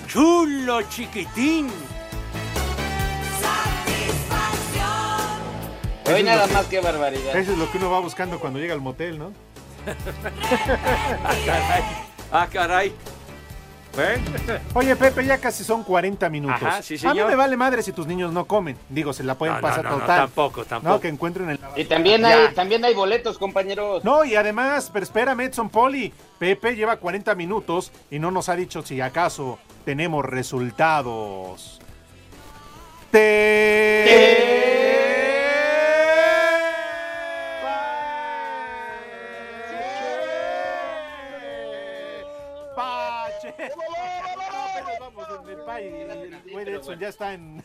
[0.07, 1.69] Chulo chiquitín.
[6.13, 7.35] Hoy nada más que barbaridad.
[7.35, 9.31] Eso es lo que uno va buscando cuando llega al motel, ¿no?
[11.23, 11.83] ah, caray.
[12.31, 12.93] Ah, caray.
[13.97, 14.23] ¿Ven?
[14.75, 16.61] Oye, Pepe, ya casi son 40 minutos.
[16.61, 18.77] Ajá, sí, A mí me vale madre si tus niños no comen.
[18.87, 20.19] Digo, se la pueden No, pasar no, no, total.
[20.21, 20.93] tampoco, tampoco.
[20.93, 21.59] No, que encuentren el...
[21.75, 22.27] Y también Ya.
[22.49, 24.03] hay, también hay boletos, compañeros.
[24.03, 26.13] No, y además, pero espérame, Edson Poli.
[26.37, 31.81] Pepe lleva 40 minutos y no nos ha dicho si acaso tenemos resultados.
[33.11, 34.98] Pache.
[43.65, 47.63] Apenas vamos en el pay y el güey de Edson ya está en...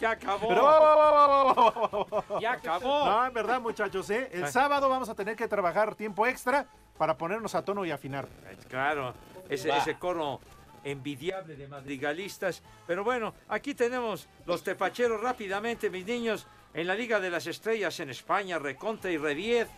[0.00, 0.48] Ya acabó.
[0.48, 3.04] Pero- Ya acabó.
[3.06, 4.28] No, en verdad, muchachos, ¿eh?
[4.32, 4.52] El Ay.
[4.52, 6.66] sábado vamos a tener que trabajar tiempo extra
[6.98, 8.26] para ponernos a tono y afinar.
[8.68, 9.14] Claro,
[9.48, 9.78] ese, Va.
[9.78, 10.40] ese coro
[10.84, 12.62] envidiable de madrigalistas.
[12.86, 16.46] Pero bueno, aquí tenemos los tepacheros rápidamente, mis niños.
[16.74, 19.68] En la Liga de las Estrellas en España, Reconte y Rediez,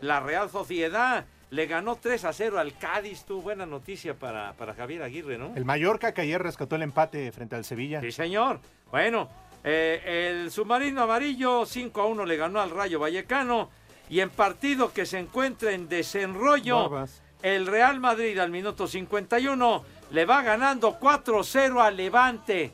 [0.00, 3.24] la Real Sociedad le ganó 3 a 0 al Cádiz.
[3.24, 5.54] Tú, buena noticia para, para Javier Aguirre, ¿no?
[5.54, 8.00] El Mallorca que ayer rescató el empate frente al Sevilla.
[8.00, 8.60] Sí, señor.
[8.90, 9.28] Bueno,
[9.64, 13.70] eh, el submarino amarillo 5 a 1 le ganó al Rayo Vallecano.
[14.08, 17.22] Y en partido que se encuentra en desenrollo, Barbas.
[17.42, 22.70] el Real Madrid al minuto 51 le va ganando 4-0 al Levante.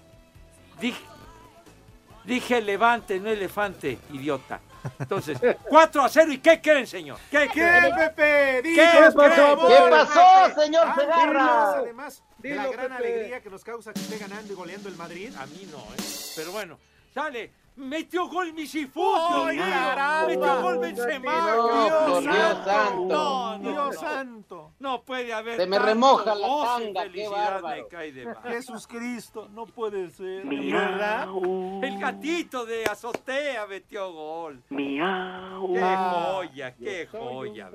[0.81, 1.03] Dije,
[2.25, 4.61] dije Levante, no elefante, idiota.
[4.99, 6.33] Entonces, 4 a 0.
[6.33, 7.19] ¿Y qué creen, señor?
[7.31, 7.95] ¿Qué ¿Qué, creen?
[7.95, 8.61] Pepe?
[8.75, 9.37] ¿Qué por creen?
[9.37, 9.69] favor.
[9.71, 11.73] ¿Qué pasó, señor Ah, Segarra?
[11.79, 13.09] Además de la Dilo, gran Pepe.
[13.15, 15.33] alegría que nos causa que esté ganando y goleando el Madrid.
[15.39, 16.03] A mí no, ¿eh?
[16.37, 16.79] Pero bueno,
[17.15, 17.53] sale.
[17.77, 19.19] Metió gol Misifus.
[19.31, 20.27] ¡Ay, Dios caramba!
[20.29, 21.57] Metió gol Benzema.
[21.57, 23.59] No, por Dios santo.
[23.61, 24.73] Dios santo.
[24.79, 25.57] No puede haber.
[25.57, 27.83] Se me tanto remoja la tanga, qué felicidad bárbaro.
[27.83, 28.45] me cae de más.
[28.45, 30.45] Jesús Cristo, no puede ser.
[30.47, 34.63] El gatito de azotea metió gol.
[34.69, 35.73] Miau.
[35.73, 37.71] Qué joya, qué joya.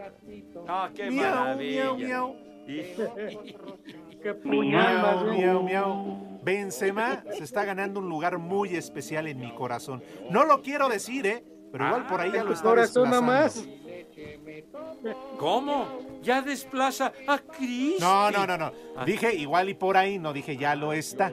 [0.67, 2.27] Ah, qué Miau, maravilla.
[2.67, 3.77] Miau, miau.
[4.21, 6.39] Qué Miau, miau, miau.
[6.43, 10.01] Benzema se está ganando un lugar muy especial en mi corazón.
[10.29, 11.43] No lo quiero decir, ¿eh?
[11.71, 13.71] Pero igual por ahí ya lo está Corazón nada desplazando.
[13.73, 15.07] más.
[15.37, 15.99] ¿Cómo?
[16.21, 18.03] Ya desplaza a Cristo.
[18.05, 18.71] No, no, no, no.
[18.95, 19.05] Ah.
[19.05, 21.29] Dije igual y por ahí, no dije ya lo está.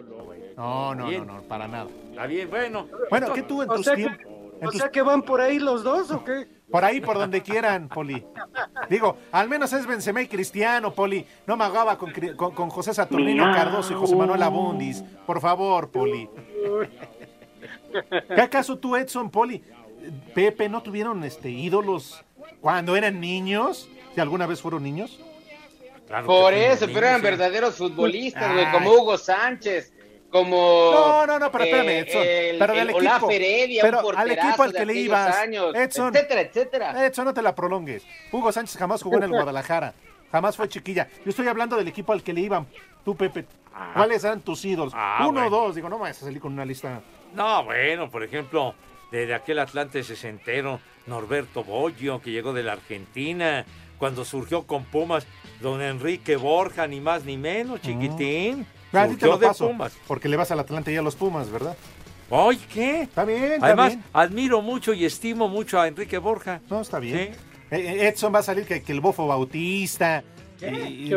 [0.57, 1.87] No, no, no, no, para nada.
[2.11, 2.87] Está bien, bueno.
[3.11, 4.27] Bueno, ¿qué tú en O tus sea, que, tiempos?
[4.62, 6.47] o tus- sea que van por ahí los dos o qué?
[6.70, 8.24] Por ahí, por donde quieran, Poli.
[8.88, 11.24] Digo, al menos es Benzema y Cristiano, Poli.
[11.46, 13.44] No me agaba con, Cri- con- con José Saturnino.
[13.55, 15.03] Cardoso y José Manuel Abundis.
[15.27, 16.29] Por favor, Poli.
[18.35, 19.62] ¿Qué acaso tú, Edson, Poli,
[20.35, 22.24] Pepe, no tuvieron este ídolos
[22.61, 23.89] cuando eran niños?
[24.14, 25.20] Si alguna vez fueron niños.
[26.07, 27.22] Claro Por eso, pero eran sí.
[27.24, 29.93] verdaderos futbolistas, güey, como Hugo Sánchez,
[30.35, 32.22] como No, no, no, pero espérame, eh, Edson.
[32.26, 33.30] el, pero del equipo.
[33.30, 35.37] Heredia, pero al equipo al que le ibas.
[35.37, 36.12] años, Edson.
[36.12, 37.07] etcétera, etcétera.
[37.07, 38.05] Edson, no te la prolongues.
[38.32, 39.95] Hugo Sánchez jamás jugó en el Guadalajara.
[40.32, 41.07] Jamás fue chiquilla.
[41.24, 42.66] Yo estoy hablando del equipo al que le iban.
[43.05, 43.45] Tú, Pepe.
[43.95, 44.93] ¿Cuáles eran tus ídolos?
[44.97, 45.51] Ah, Uno o bueno.
[45.51, 45.76] dos.
[45.76, 47.01] Digo, no me vas a salir con una lista.
[47.32, 48.74] No, bueno, por ejemplo,
[49.12, 53.64] de aquel Atlante sesentero, Norberto Boggio, que llegó de la Argentina,
[53.99, 55.28] cuando surgió con Pumas,
[55.61, 58.66] don Enrique Borja, ni más ni menos, chiquitín.
[59.01, 59.68] A ti te lo de paso.
[59.68, 59.92] Pumas.
[60.07, 61.76] Porque le vas al Atlante y a los Pumas, ¿verdad?
[62.30, 63.03] Ay, ¿qué?
[63.03, 64.05] Está bien, está Además, bien.
[64.12, 66.61] admiro mucho y estimo mucho a Enrique Borja.
[66.70, 67.16] No, está bien.
[67.34, 67.38] Sí.
[67.70, 70.22] Eh, eh, Edson va a salir que, que el bofo bautista.
[70.61, 71.11] y-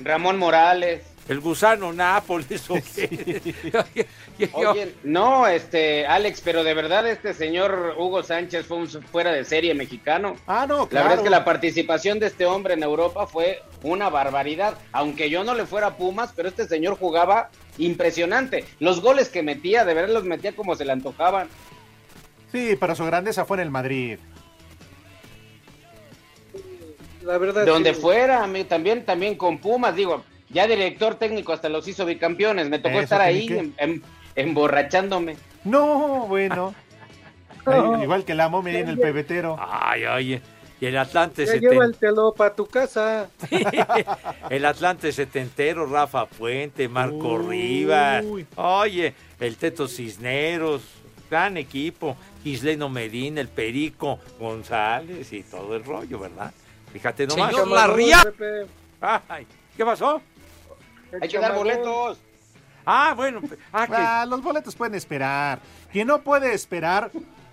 [0.00, 1.02] Ramón Morales.
[1.28, 3.54] El gusano Nápoles, ¿o qué?
[4.54, 9.44] Oye, no, este, Alex, pero de verdad este señor Hugo Sánchez fue un fuera de
[9.44, 10.36] serie mexicano.
[10.46, 11.04] Ah, no, La claro.
[11.04, 14.78] verdad es que la participación de este hombre en Europa fue una barbaridad.
[14.92, 18.64] Aunque yo no le fuera a Pumas, pero este señor jugaba impresionante.
[18.80, 21.48] Los goles que metía, de verdad los metía como se le antojaban.
[22.50, 24.18] Sí, pero su grandeza fue en el Madrid.
[27.22, 27.66] La verdad.
[27.66, 28.00] Donde sí.
[28.00, 32.68] fuera, también, también con Pumas, digo, ya director técnico hasta los hizo bicampeones.
[32.68, 34.02] Me tocó Eso estar ahí que- em- em-
[34.34, 35.36] emborrachándome.
[35.64, 36.74] No, bueno.
[37.66, 39.56] Ay, igual que la momia en el pebetero.
[39.60, 40.42] Ay, oye.
[40.80, 41.82] Y el Atlante Ya setentero.
[41.82, 43.28] llévatelo para tu casa.
[44.48, 48.24] El Atlante setentero, Rafa Puente, Marco Rivas.
[48.54, 50.82] Oye, el Teto Cisneros,
[51.28, 52.16] gran equipo.
[52.44, 56.52] Gisleno Medina, el Perico González y todo el rollo, ¿verdad?
[56.92, 57.50] Fíjate nomás.
[57.50, 58.22] Señor Larría.
[59.00, 59.46] Ay,
[59.76, 60.22] ¿Qué pasó?
[61.20, 62.18] Hay que dar boletos.
[62.86, 63.40] Ah, bueno.
[63.72, 65.60] Ah, que- Ah, los boletos pueden esperar.
[65.92, 67.10] Quien no puede esperar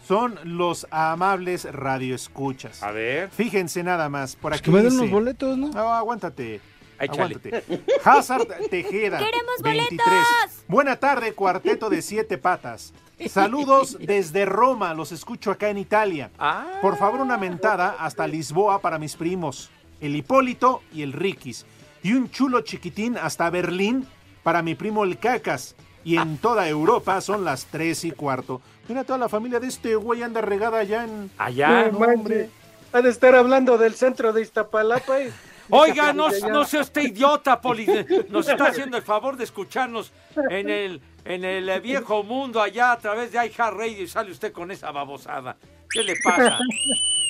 [0.07, 2.81] son los amables radioescuchas.
[2.83, 3.29] A ver.
[3.29, 4.35] Fíjense nada más.
[4.35, 5.69] Por aquí que me den dice- los boletos, ¿no?
[5.69, 6.61] No, aguántate.
[6.99, 7.35] Échale.
[7.35, 7.63] Aguántate.
[8.05, 9.17] Hazard Tejeda.
[9.17, 9.99] ¡Queremos 23.
[10.07, 10.65] boletos!
[10.67, 12.93] Buena tarde, cuarteto de siete patas.
[13.29, 16.29] Saludos desde Roma, los escucho acá en Italia.
[16.39, 16.65] Ah.
[16.81, 21.65] Por favor, una mentada hasta Lisboa para mis primos, el Hipólito y el Riquis.
[22.05, 24.05] Y un chulo chiquitín hasta Berlín
[24.43, 25.75] para mi primo el Cacas.
[26.03, 28.61] Y en toda Europa son las tres y cuarto.
[28.87, 31.31] Mira, toda la familia de este güey anda regada allá en...
[31.39, 31.89] Allá.
[31.89, 32.51] No manches.
[32.93, 35.19] Ha de estar hablando del centro de Iztapalapa.
[35.19, 35.31] y-
[35.71, 37.87] Oiga, no, no sea usted idiota, Poli.
[38.29, 40.11] Nos está haciendo el favor de escucharnos
[40.51, 44.51] en el, en el viejo mundo allá a través de iHeart Radio y sale usted
[44.51, 45.57] con esa babosada.
[45.89, 46.59] ¿Qué le pasa?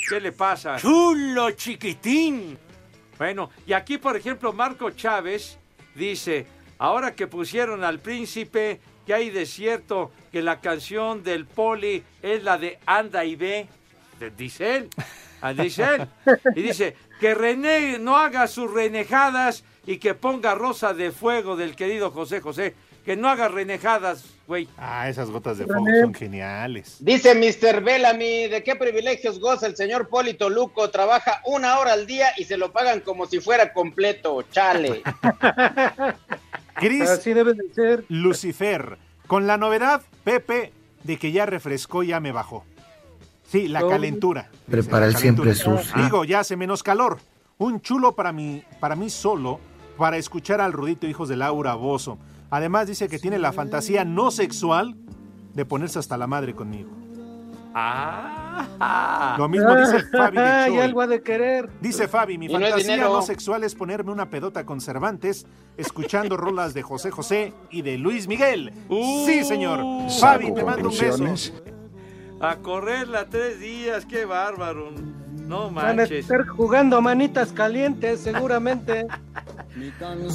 [0.10, 0.76] ¿Qué le pasa?
[0.80, 2.58] Chulo chiquitín.
[3.18, 5.58] Bueno, y aquí, por ejemplo, Marco Chávez
[5.96, 6.46] dice,
[6.78, 12.44] ahora que pusieron al príncipe, que hay de cierto que la canción del Poli es
[12.44, 13.68] la de Anda y Ve,
[14.36, 14.90] dice él,
[15.42, 16.08] ah, dice él,
[16.56, 21.76] y dice, que René no haga sus renejadas y que ponga Rosa de Fuego del
[21.76, 24.68] querido José José, que no haga renejadas, güey.
[24.78, 26.98] Ah, esas gotas de fuego son geniales.
[27.00, 27.82] Dice Mr.
[27.84, 30.90] Bellamy, ¿de qué privilegios goza el señor Polito Luco?
[30.90, 35.04] Trabaja una hora al día y se lo pagan como si fuera completo, chale.
[36.82, 38.06] Gris Así debe de ser.
[38.10, 38.98] Lucifer,
[39.28, 42.66] con la novedad, Pepe, de que ya refrescó, ya me bajó.
[43.48, 44.50] Sí, la calentura.
[44.68, 46.02] Prepara el siempre sucio.
[46.02, 47.20] Digo, ya hace menos calor.
[47.60, 49.60] Un chulo para mí, para mí solo,
[49.96, 52.18] para escuchar al Rudito Hijos de Laura Bozo.
[52.50, 54.96] Además dice que tiene la fantasía no sexual
[55.54, 56.90] de ponerse hasta la madre conmigo.
[57.78, 59.36] Ah.
[59.38, 61.70] Lo mismo dice Fabi de Ay, algo ha de querer.
[61.82, 66.74] Dice Fabi, mi Y fantasía no sexual es ponerme una pedota con Cervantes, escuchando rolas
[66.74, 68.72] de José José y de Luis Miguel.
[69.26, 69.82] sí, señor.
[70.22, 71.26] Fabi, te mando un beso.
[72.40, 74.92] A correrla tres días, qué bárbaro.
[75.46, 76.20] No Van a manches.
[76.26, 79.08] estar jugando manitas calientes, seguramente.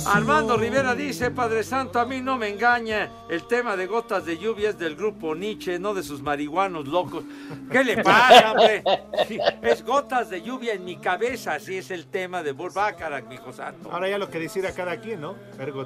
[0.07, 3.11] Armando Rivera dice, Padre Santo, a mí no me engaña.
[3.31, 7.25] El tema de gotas de lluvia es del grupo Nietzsche, no de sus marihuanos locos.
[7.71, 8.85] ¿Qué le pasa, hombre?
[9.27, 13.37] Sí, Es gotas de lluvia en mi cabeza, así es el tema de Burbacarak, mi
[13.37, 13.91] hijo santo.
[13.91, 15.37] Ahora ya lo que decida cada quien, ¿no?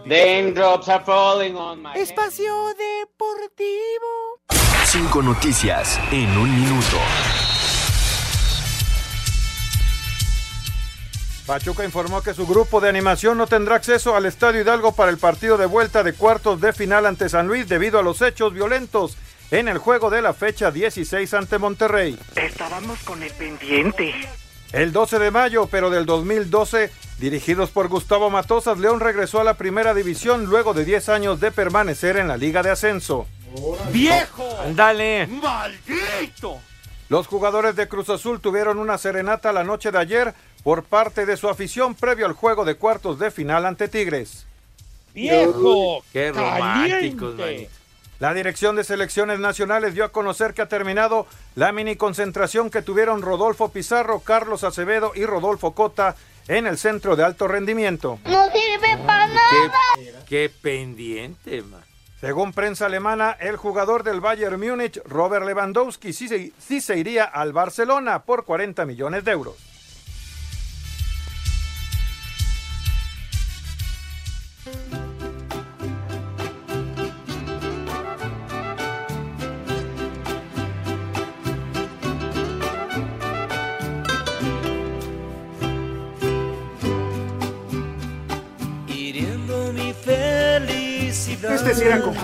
[0.04, 4.40] Raindrops are falling on my Espacio Deportivo.
[4.84, 6.96] Cinco noticias en un minuto.
[11.46, 15.18] Pachuca informó que su grupo de animación no tendrá acceso al Estadio Hidalgo para el
[15.18, 19.18] partido de vuelta de cuartos de final ante San Luis debido a los hechos violentos
[19.50, 22.18] en el juego de la fecha 16 ante Monterrey.
[22.34, 24.14] Estábamos con el pendiente.
[24.72, 29.54] El 12 de mayo, pero del 2012, dirigidos por Gustavo Matosas, León regresó a la
[29.54, 33.26] primera división luego de 10 años de permanecer en la Liga de Ascenso.
[33.92, 34.48] ¡Viejo!
[34.64, 35.26] ¡Ándale!
[35.26, 36.58] ¡Maldito!
[37.10, 40.34] Los jugadores de Cruz Azul tuvieron una serenata la noche de ayer
[40.64, 44.46] por parte de su afición previo al juego de cuartos de final ante Tigres.
[45.14, 46.02] viejo.
[46.12, 47.34] Qué románticos.
[48.18, 52.80] La Dirección de Selecciones Nacionales dio a conocer que ha terminado la mini concentración que
[52.80, 56.16] tuvieron Rodolfo Pizarro, Carlos Acevedo y Rodolfo Cota
[56.48, 58.18] en el centro de alto rendimiento.
[58.24, 59.72] No sirve para nada.
[59.96, 61.82] Qué, qué pendiente, man.
[62.20, 67.24] Según prensa alemana, el jugador del Bayern Múnich, Robert Lewandowski, sí se, sí se iría
[67.24, 69.56] al Barcelona por 40 millones de euros.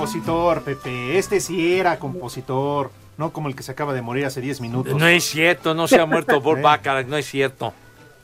[0.01, 1.18] Compositor, Pepe.
[1.18, 2.90] Este sí era compositor.
[3.18, 4.94] No como el que se acaba de morir hace 10 minutos.
[4.96, 6.62] No es cierto, no se ha muerto Bob ¿Eh?
[6.62, 7.74] Bacharach, no es cierto.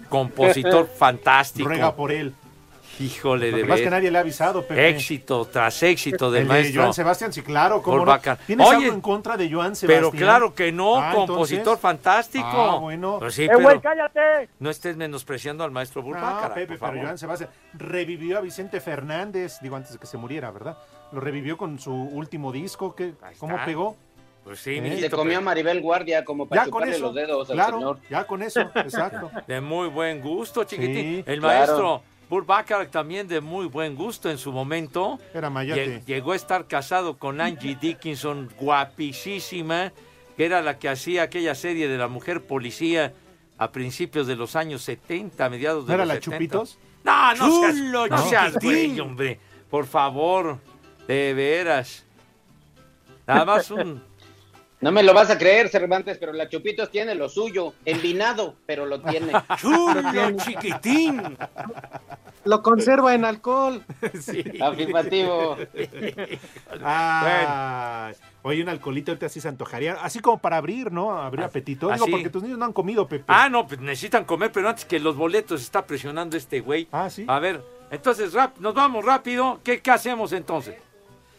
[0.08, 1.68] Compositor fantástico.
[1.68, 2.34] Ruega por él.
[2.98, 4.88] Híjole, de es que nadie le ha avisado, Pepe.
[4.88, 6.80] Éxito tras éxito del el de maestro.
[6.80, 7.82] Joan Sebastián, sí, claro.
[7.82, 8.18] ¿cómo no?
[8.46, 10.10] ¿Tienes Oye, algo en contra de Joan Sebastián?
[10.10, 11.82] Pero claro que no, Ah, compositor entonces.
[11.82, 12.46] fantástico.
[12.48, 13.16] Ah, bueno.
[13.18, 14.48] Pero sí, Eh, pero güey, cállate.
[14.60, 17.02] no estés menospreciando al maestro Bull No, Pepe, por pero.
[17.02, 20.78] Joan Sebastián revivió a Vicente Fernández, digo antes de que se muriera, ¿verdad?
[21.12, 23.96] Lo revivió con su último disco, que ¿cómo pegó?
[24.44, 24.98] Pues sí, ¿Eh?
[25.00, 27.98] Se comió a Maribel Guardia como para Ya con eso, los dedos al claro, señor.
[28.08, 29.30] ya con eso, exacto.
[29.46, 30.94] de muy buen gusto, chiquitín.
[30.94, 31.58] Sí, El claro.
[31.58, 35.18] maestro Bull Bacharach también de muy buen gusto en su momento.
[35.34, 36.00] Era mayate.
[36.00, 38.48] Lle- Llegó a estar casado con Angie Dickinson,
[39.10, 39.92] guapísima,
[40.36, 43.12] que era la que hacía aquella serie de la mujer policía
[43.58, 46.36] a principios de los años 70, mediados de ¿No era los la 70.
[46.36, 46.78] Chupitos?
[47.04, 49.38] No, no seas, Chulo, no seas güey, hombre.
[49.70, 50.58] Por favor,
[51.06, 52.04] de veras.
[53.26, 54.02] Nada más un...
[54.78, 58.84] No me lo vas a creer, Cervantes, pero la Chupitos tiene lo suyo, envinado, pero
[58.84, 59.32] lo tiene.
[59.58, 61.22] Chulo, chiquitín.
[62.44, 63.82] Lo conserva en alcohol.
[64.60, 65.56] Afirmativo.
[66.82, 71.10] Ah, oye, un alcoholito ahorita sí se antojaría, así como para abrir, ¿no?
[71.10, 71.90] Abrir apetito.
[71.90, 72.10] Digo, así.
[72.10, 73.24] porque tus niños no han comido, Pepe.
[73.28, 76.86] Ah, no, pues necesitan comer, pero antes que los boletos está presionando este güey.
[76.92, 77.24] Ah, sí.
[77.26, 79.58] A ver, entonces rap, nos vamos rápido.
[79.64, 80.76] ¿Qué, qué hacemos entonces?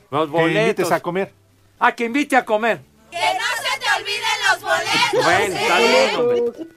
[0.10, 0.62] Los que boletos.
[0.62, 1.34] invites a comer.
[1.80, 2.82] Ah, que invite a comer.
[3.12, 5.24] Que no se te olviden los boletos.
[5.24, 6.68] Bueno, bien, hombre.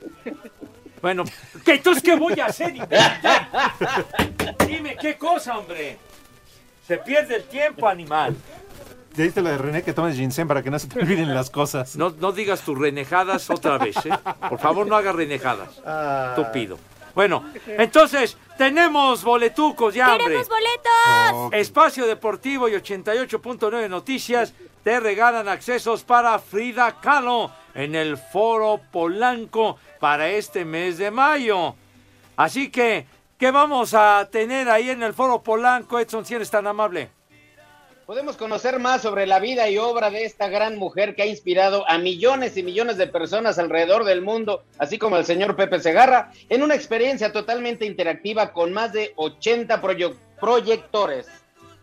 [1.01, 1.25] Bueno,
[1.65, 2.75] ¿qué, entonces qué voy a hacer?
[4.67, 5.97] Dime qué cosa, hombre.
[6.87, 8.37] Se pierde el tiempo, animal.
[9.15, 11.51] Ya diste la de René que tomes ginseng para que no se te olviden las
[11.51, 11.97] cosas.
[11.97, 14.11] No, no digas tus renejadas otra vez, ¿eh?
[14.49, 15.81] Por favor, no hagas renejadas.
[15.85, 16.35] Ah.
[16.37, 16.79] Estúpido.
[17.21, 20.25] Bueno, entonces, tenemos boletucos ya, hombre.
[20.25, 21.35] ¡Queremos boletos!
[21.35, 21.55] Ok.
[21.55, 29.77] Espacio Deportivo y 88.9 Noticias te regalan accesos para Frida Kahlo en el Foro Polanco
[29.99, 31.75] para este mes de mayo.
[32.37, 33.05] Así que,
[33.37, 37.11] ¿qué vamos a tener ahí en el Foro Polanco, Edson, si eres tan amable?
[38.11, 41.89] Podemos conocer más sobre la vida y obra de esta gran mujer que ha inspirado
[41.89, 46.33] a millones y millones de personas alrededor del mundo, así como el señor Pepe Segarra,
[46.49, 51.29] en una experiencia totalmente interactiva con más de 80 proyo- proyectores.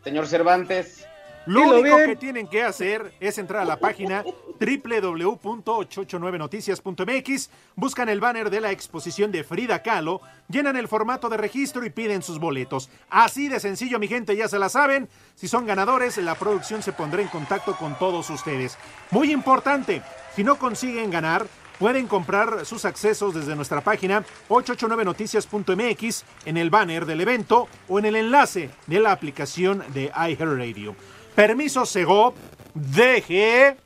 [0.04, 1.08] Señor Cervantes.
[1.48, 2.10] Lo Dilo único bien.
[2.10, 4.26] que tienen que hacer es entrar a la página
[4.60, 10.20] www.889noticias.mx, buscan el banner de la exposición de Frida Kahlo,
[10.50, 12.90] llenan el formato de registro y piden sus boletos.
[13.10, 15.08] Así de sencillo, mi gente, ya se la saben.
[15.36, 18.78] Si son ganadores, la producción se pondrá en contacto con todos ustedes.
[19.12, 20.02] Muy importante,
[20.36, 21.48] si no consiguen ganar,
[21.80, 28.06] pueden comprar sus accesos desde nuestra página 889noticias.mx en el banner del evento o en
[28.06, 30.94] el enlace de la aplicación de iHeartRadio.
[31.38, 32.34] Permiso Segov,
[32.74, 33.78] deje.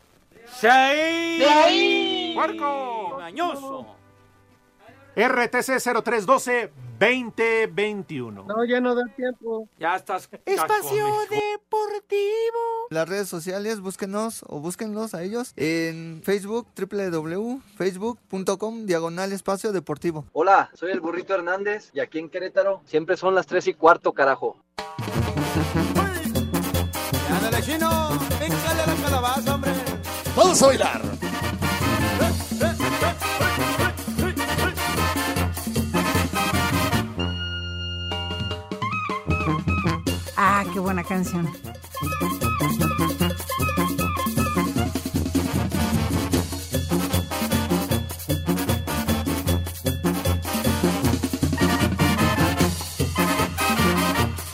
[0.62, 2.32] ¡De ahí!
[2.34, 3.18] ¡Puerco!
[3.18, 3.86] ¡Mañoso!
[5.18, 8.46] RTC 0312 2021.
[8.46, 9.68] No, ya no da tiempo.
[9.78, 10.30] Ya estás.
[10.46, 11.08] Espacio.
[11.30, 12.88] Deportivo.
[12.90, 20.24] Las redes sociales, búsquenos o búsquenlos a ellos en Facebook, www.facebook.com, diagonal espacio deportivo.
[20.32, 24.14] Hola, soy el burrito Hernández y aquí en Querétaro siempre son las 3 y cuarto,
[24.14, 24.56] carajo.
[30.36, 31.02] Vamos a bailar.
[40.38, 41.52] Ah, qué buena canción.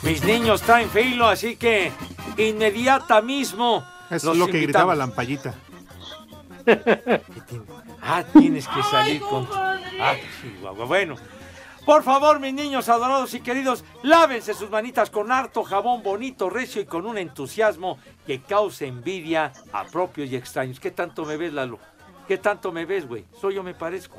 [0.02, 1.92] Mis niños traen filo, así que
[2.36, 3.84] inmediata mismo.
[4.10, 4.62] Es lo que invitamos.
[4.62, 5.54] gritaba Lampallita.
[8.02, 9.46] Ah, tienes que salir con.
[10.00, 10.84] Ah, Chihuahua.
[10.84, 11.16] Bueno,
[11.84, 16.82] Por favor, mis niños adorados y queridos, lávense sus manitas con harto jabón bonito, recio
[16.82, 20.78] y con un entusiasmo que cause envidia a propios y extraños.
[20.80, 21.78] ¿Qué tanto me ves, Lalo?
[22.26, 23.24] ¿Qué tanto me ves, güey?
[23.40, 24.18] ¿Soy yo me parezco?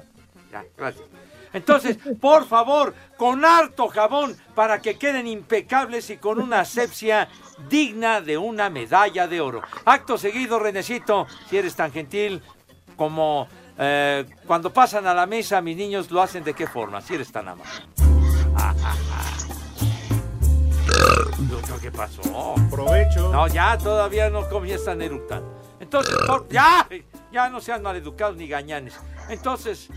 [0.52, 1.06] Ya, gracias.
[1.54, 7.28] Entonces, por favor, con harto jabón para que queden impecables y con una asepsia
[7.70, 9.62] digna de una medalla de oro.
[9.86, 12.42] Acto seguido, Renecito, si eres tan gentil
[12.96, 13.48] como
[13.78, 17.32] eh, cuando pasan a la mesa, mis niños lo hacen de qué forma, si eres
[17.32, 17.72] tan amable.
[21.82, 22.22] ¿Qué pasó?
[22.70, 23.32] Provecho.
[23.32, 25.42] No, ya todavía no comienzan a eructar.
[25.80, 26.86] Entonces, por- ya,
[27.32, 28.96] ya no sean maleducados ni gañanes.
[29.30, 29.88] Entonces,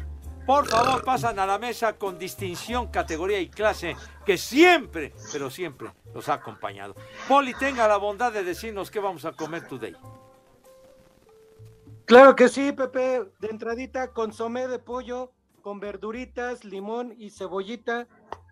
[0.46, 5.92] por favor, pasan a la mesa con distinción, categoría y clase que siempre, pero siempre
[6.14, 6.94] los ha acompañado.
[7.28, 9.96] Poli, tenga la bondad de decirnos qué vamos a comer today.
[12.04, 13.30] Claro que sí, Pepe.
[13.38, 15.32] De entradita, consomé de pollo
[15.62, 18.08] con verduritas, limón y cebollita.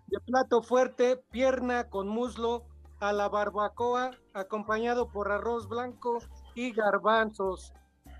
[0.07, 2.65] De plato fuerte, pierna con muslo
[2.99, 6.19] a la barbacoa, acompañado por arroz blanco
[6.55, 7.73] y garbanzos.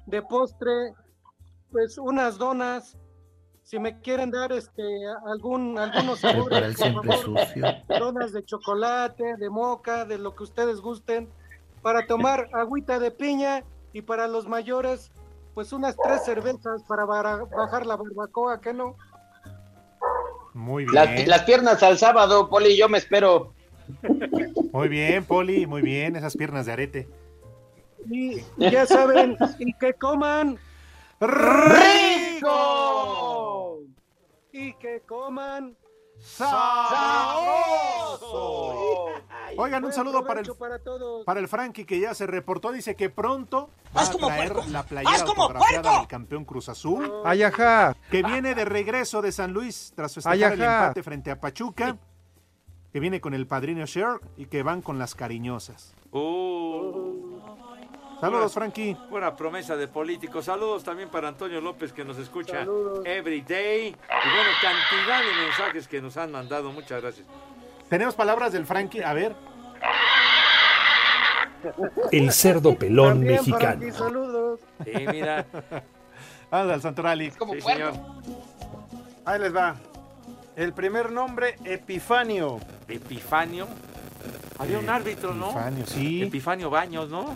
[0.05, 0.93] De postre,
[1.71, 2.97] pues unas donas.
[3.71, 4.83] Si me quieren dar este
[5.25, 7.65] algún algunos sabores, Para el por siempre favor, sucio.
[7.87, 11.29] donas de chocolate, de moca, de lo que ustedes gusten,
[11.81, 13.63] para tomar agüita de piña
[13.93, 15.09] y para los mayores,
[15.53, 18.97] pues unas tres cervezas para bajar la barbacoa, ¿qué no?
[20.53, 21.29] Muy Las, bien.
[21.29, 23.53] las piernas al sábado, Poli, yo me espero.
[24.73, 26.17] Muy bien, Poli, muy bien.
[26.17, 27.07] Esas piernas de arete.
[28.09, 30.59] Y ya saben, y que coman
[31.21, 32.90] rico
[34.51, 35.75] y que coman
[38.11, 39.05] sabroso.
[39.57, 41.25] Oigan, un saludo para el para todos.
[41.25, 44.69] para el Frankie que ya se reportó, dice que pronto va ¡Haz a traer puerco!
[44.69, 47.11] la playera del campeón Cruz Azul.
[47.25, 47.95] Ay, ajá.
[48.09, 50.81] Que viene de regreso de San Luis tras Ay, festejar el ajá.
[50.83, 51.97] empate frente a Pachuca.
[52.93, 55.93] Que viene con el padrino Sher y que van con las cariñosas.
[58.21, 58.95] Saludos, Frankie.
[59.09, 60.43] Buena promesa de político.
[60.43, 62.67] Saludos también para Antonio López que nos escucha
[63.03, 63.87] every day.
[63.87, 66.71] Y bueno, cantidad de mensajes que nos han mandado.
[66.71, 67.25] Muchas gracias.
[67.89, 69.01] Tenemos palabras del Frankie.
[69.01, 69.35] A ver.
[72.11, 73.79] El cerdo pelón También, mexicano.
[73.79, 74.59] Frankie, saludos.
[74.85, 75.47] Sí, mira.
[76.51, 77.31] Anda al Santorali.
[77.31, 77.93] Sí, señor.
[79.25, 79.75] Ahí les va.
[80.55, 82.59] El primer nombre, Epifanio.
[82.87, 83.67] Epifanio.
[84.59, 85.49] Había un árbitro, ¿no?
[85.49, 86.21] Epifanio, sí.
[86.21, 87.35] Epifanio Baños, ¿no?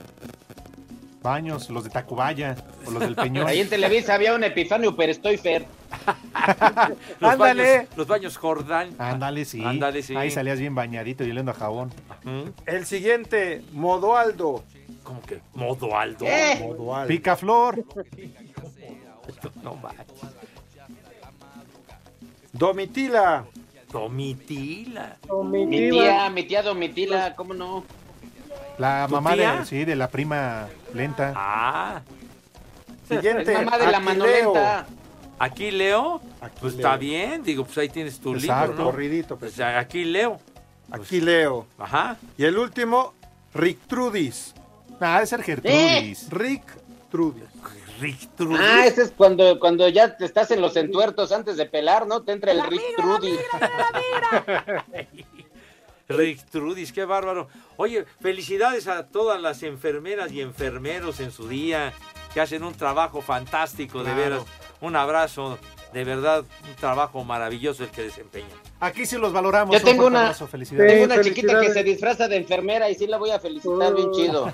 [1.26, 2.56] Baños, los de Tacubaya
[2.86, 3.48] o los del Peñón.
[3.48, 5.66] Ahí en Televisa había un Epifanio, pero estoy fer.
[7.20, 7.78] Los Ándale.
[7.78, 8.90] Baños, los baños Jordán.
[9.00, 9.64] Ándale, sí.
[9.64, 10.16] Ándale, sí.
[10.16, 11.92] Ahí salías bien bañadito y oliendo a jabón.
[12.68, 14.64] El siguiente, Modoaldo.
[15.04, 15.40] ¿Cómo que?
[15.56, 16.26] Modoaldo.
[17.08, 17.84] Picaflor.
[19.64, 20.06] No manches.
[22.54, 23.46] Domitila.
[23.92, 25.18] Domitila.
[25.54, 27.84] Mi tía, mi tía Domitila, ¿cómo no?
[28.78, 29.54] La ¿Tu mamá tía?
[29.60, 31.34] de, sí, de la prima lenta.
[31.36, 32.02] Ah.
[33.08, 34.54] Siguiente, Es mamá de la Aquileo.
[34.54, 34.86] manolenta.
[35.38, 36.22] Aquí Leo.
[36.60, 36.86] Pues Leo.
[36.88, 37.44] está bien.
[37.44, 38.92] Digo, pues ahí tienes tu Exacto, libro, ¿no?
[38.92, 40.40] corridito, Pues aquí Leo.
[40.92, 41.66] Aquileo.
[41.78, 42.18] Ajá.
[42.38, 43.14] Y el último,
[43.54, 44.54] Rick Trudis.
[45.00, 46.30] Ah, debe ser Gertrudis.
[46.30, 46.64] Rick
[47.12, 47.44] Trudis.
[48.00, 48.60] Rick Trudis.
[48.62, 52.22] Ah, ese es cuando, cuando ya te estás en los entuertos antes de pelar, ¿no?
[52.24, 53.32] Te entra el Rick Trudy.
[53.32, 55.26] Rick
[56.08, 57.48] Trudis, qué bárbaro.
[57.78, 61.94] Oye, felicidades a todas las enfermeras y enfermeros en su día
[62.34, 64.44] que hacen un trabajo fantástico, de veras.
[64.82, 65.58] Un abrazo,
[65.94, 68.50] de verdad, un trabajo maravilloso el que desempeñan.
[68.82, 69.74] Aquí sí los valamos.
[69.76, 70.92] Yo tengo una, abrazo, felicidades.
[70.92, 74.12] tengo una chiquita que se disfraza de enfermera y sí la voy a felicitar bien
[74.12, 74.52] chido.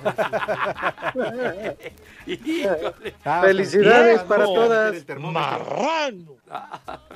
[2.26, 3.14] Híjole.
[3.24, 5.04] Ah, Felicidades bien, para todas.
[5.04, 6.38] termómetro.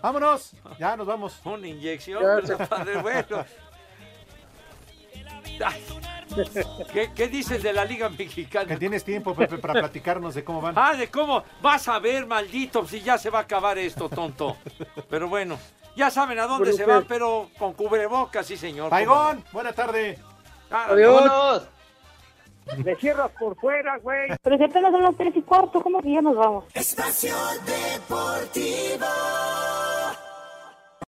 [0.02, 0.52] Vámonos.
[0.78, 1.40] Ya nos vamos.
[1.44, 3.44] Una inyección, pues, padre, bueno.
[6.92, 8.78] ¿Qué, ¿Qué dices de la Liga Que Mexicana?
[8.78, 10.74] tienes tiempo, Pepe, para platicarnos de cómo van.
[10.76, 14.56] Ah, de cómo vas a ver, maldito, si ya se va a acabar esto, tonto.
[15.08, 15.58] Pero bueno,
[15.96, 16.90] ya saben a dónde ¿Por se qué?
[16.90, 18.90] van, pero con cubrebocas, sí, señor.
[18.90, 20.18] Paigón, buena tarde.
[20.70, 21.62] Ah, Adiós.
[22.84, 24.28] Me cierras por fuera, güey.
[24.42, 26.64] Pero si apenas son las tres y cuarto, ¿cómo que ya nos vamos?
[26.74, 27.34] Espacio
[27.64, 29.06] Deportivo.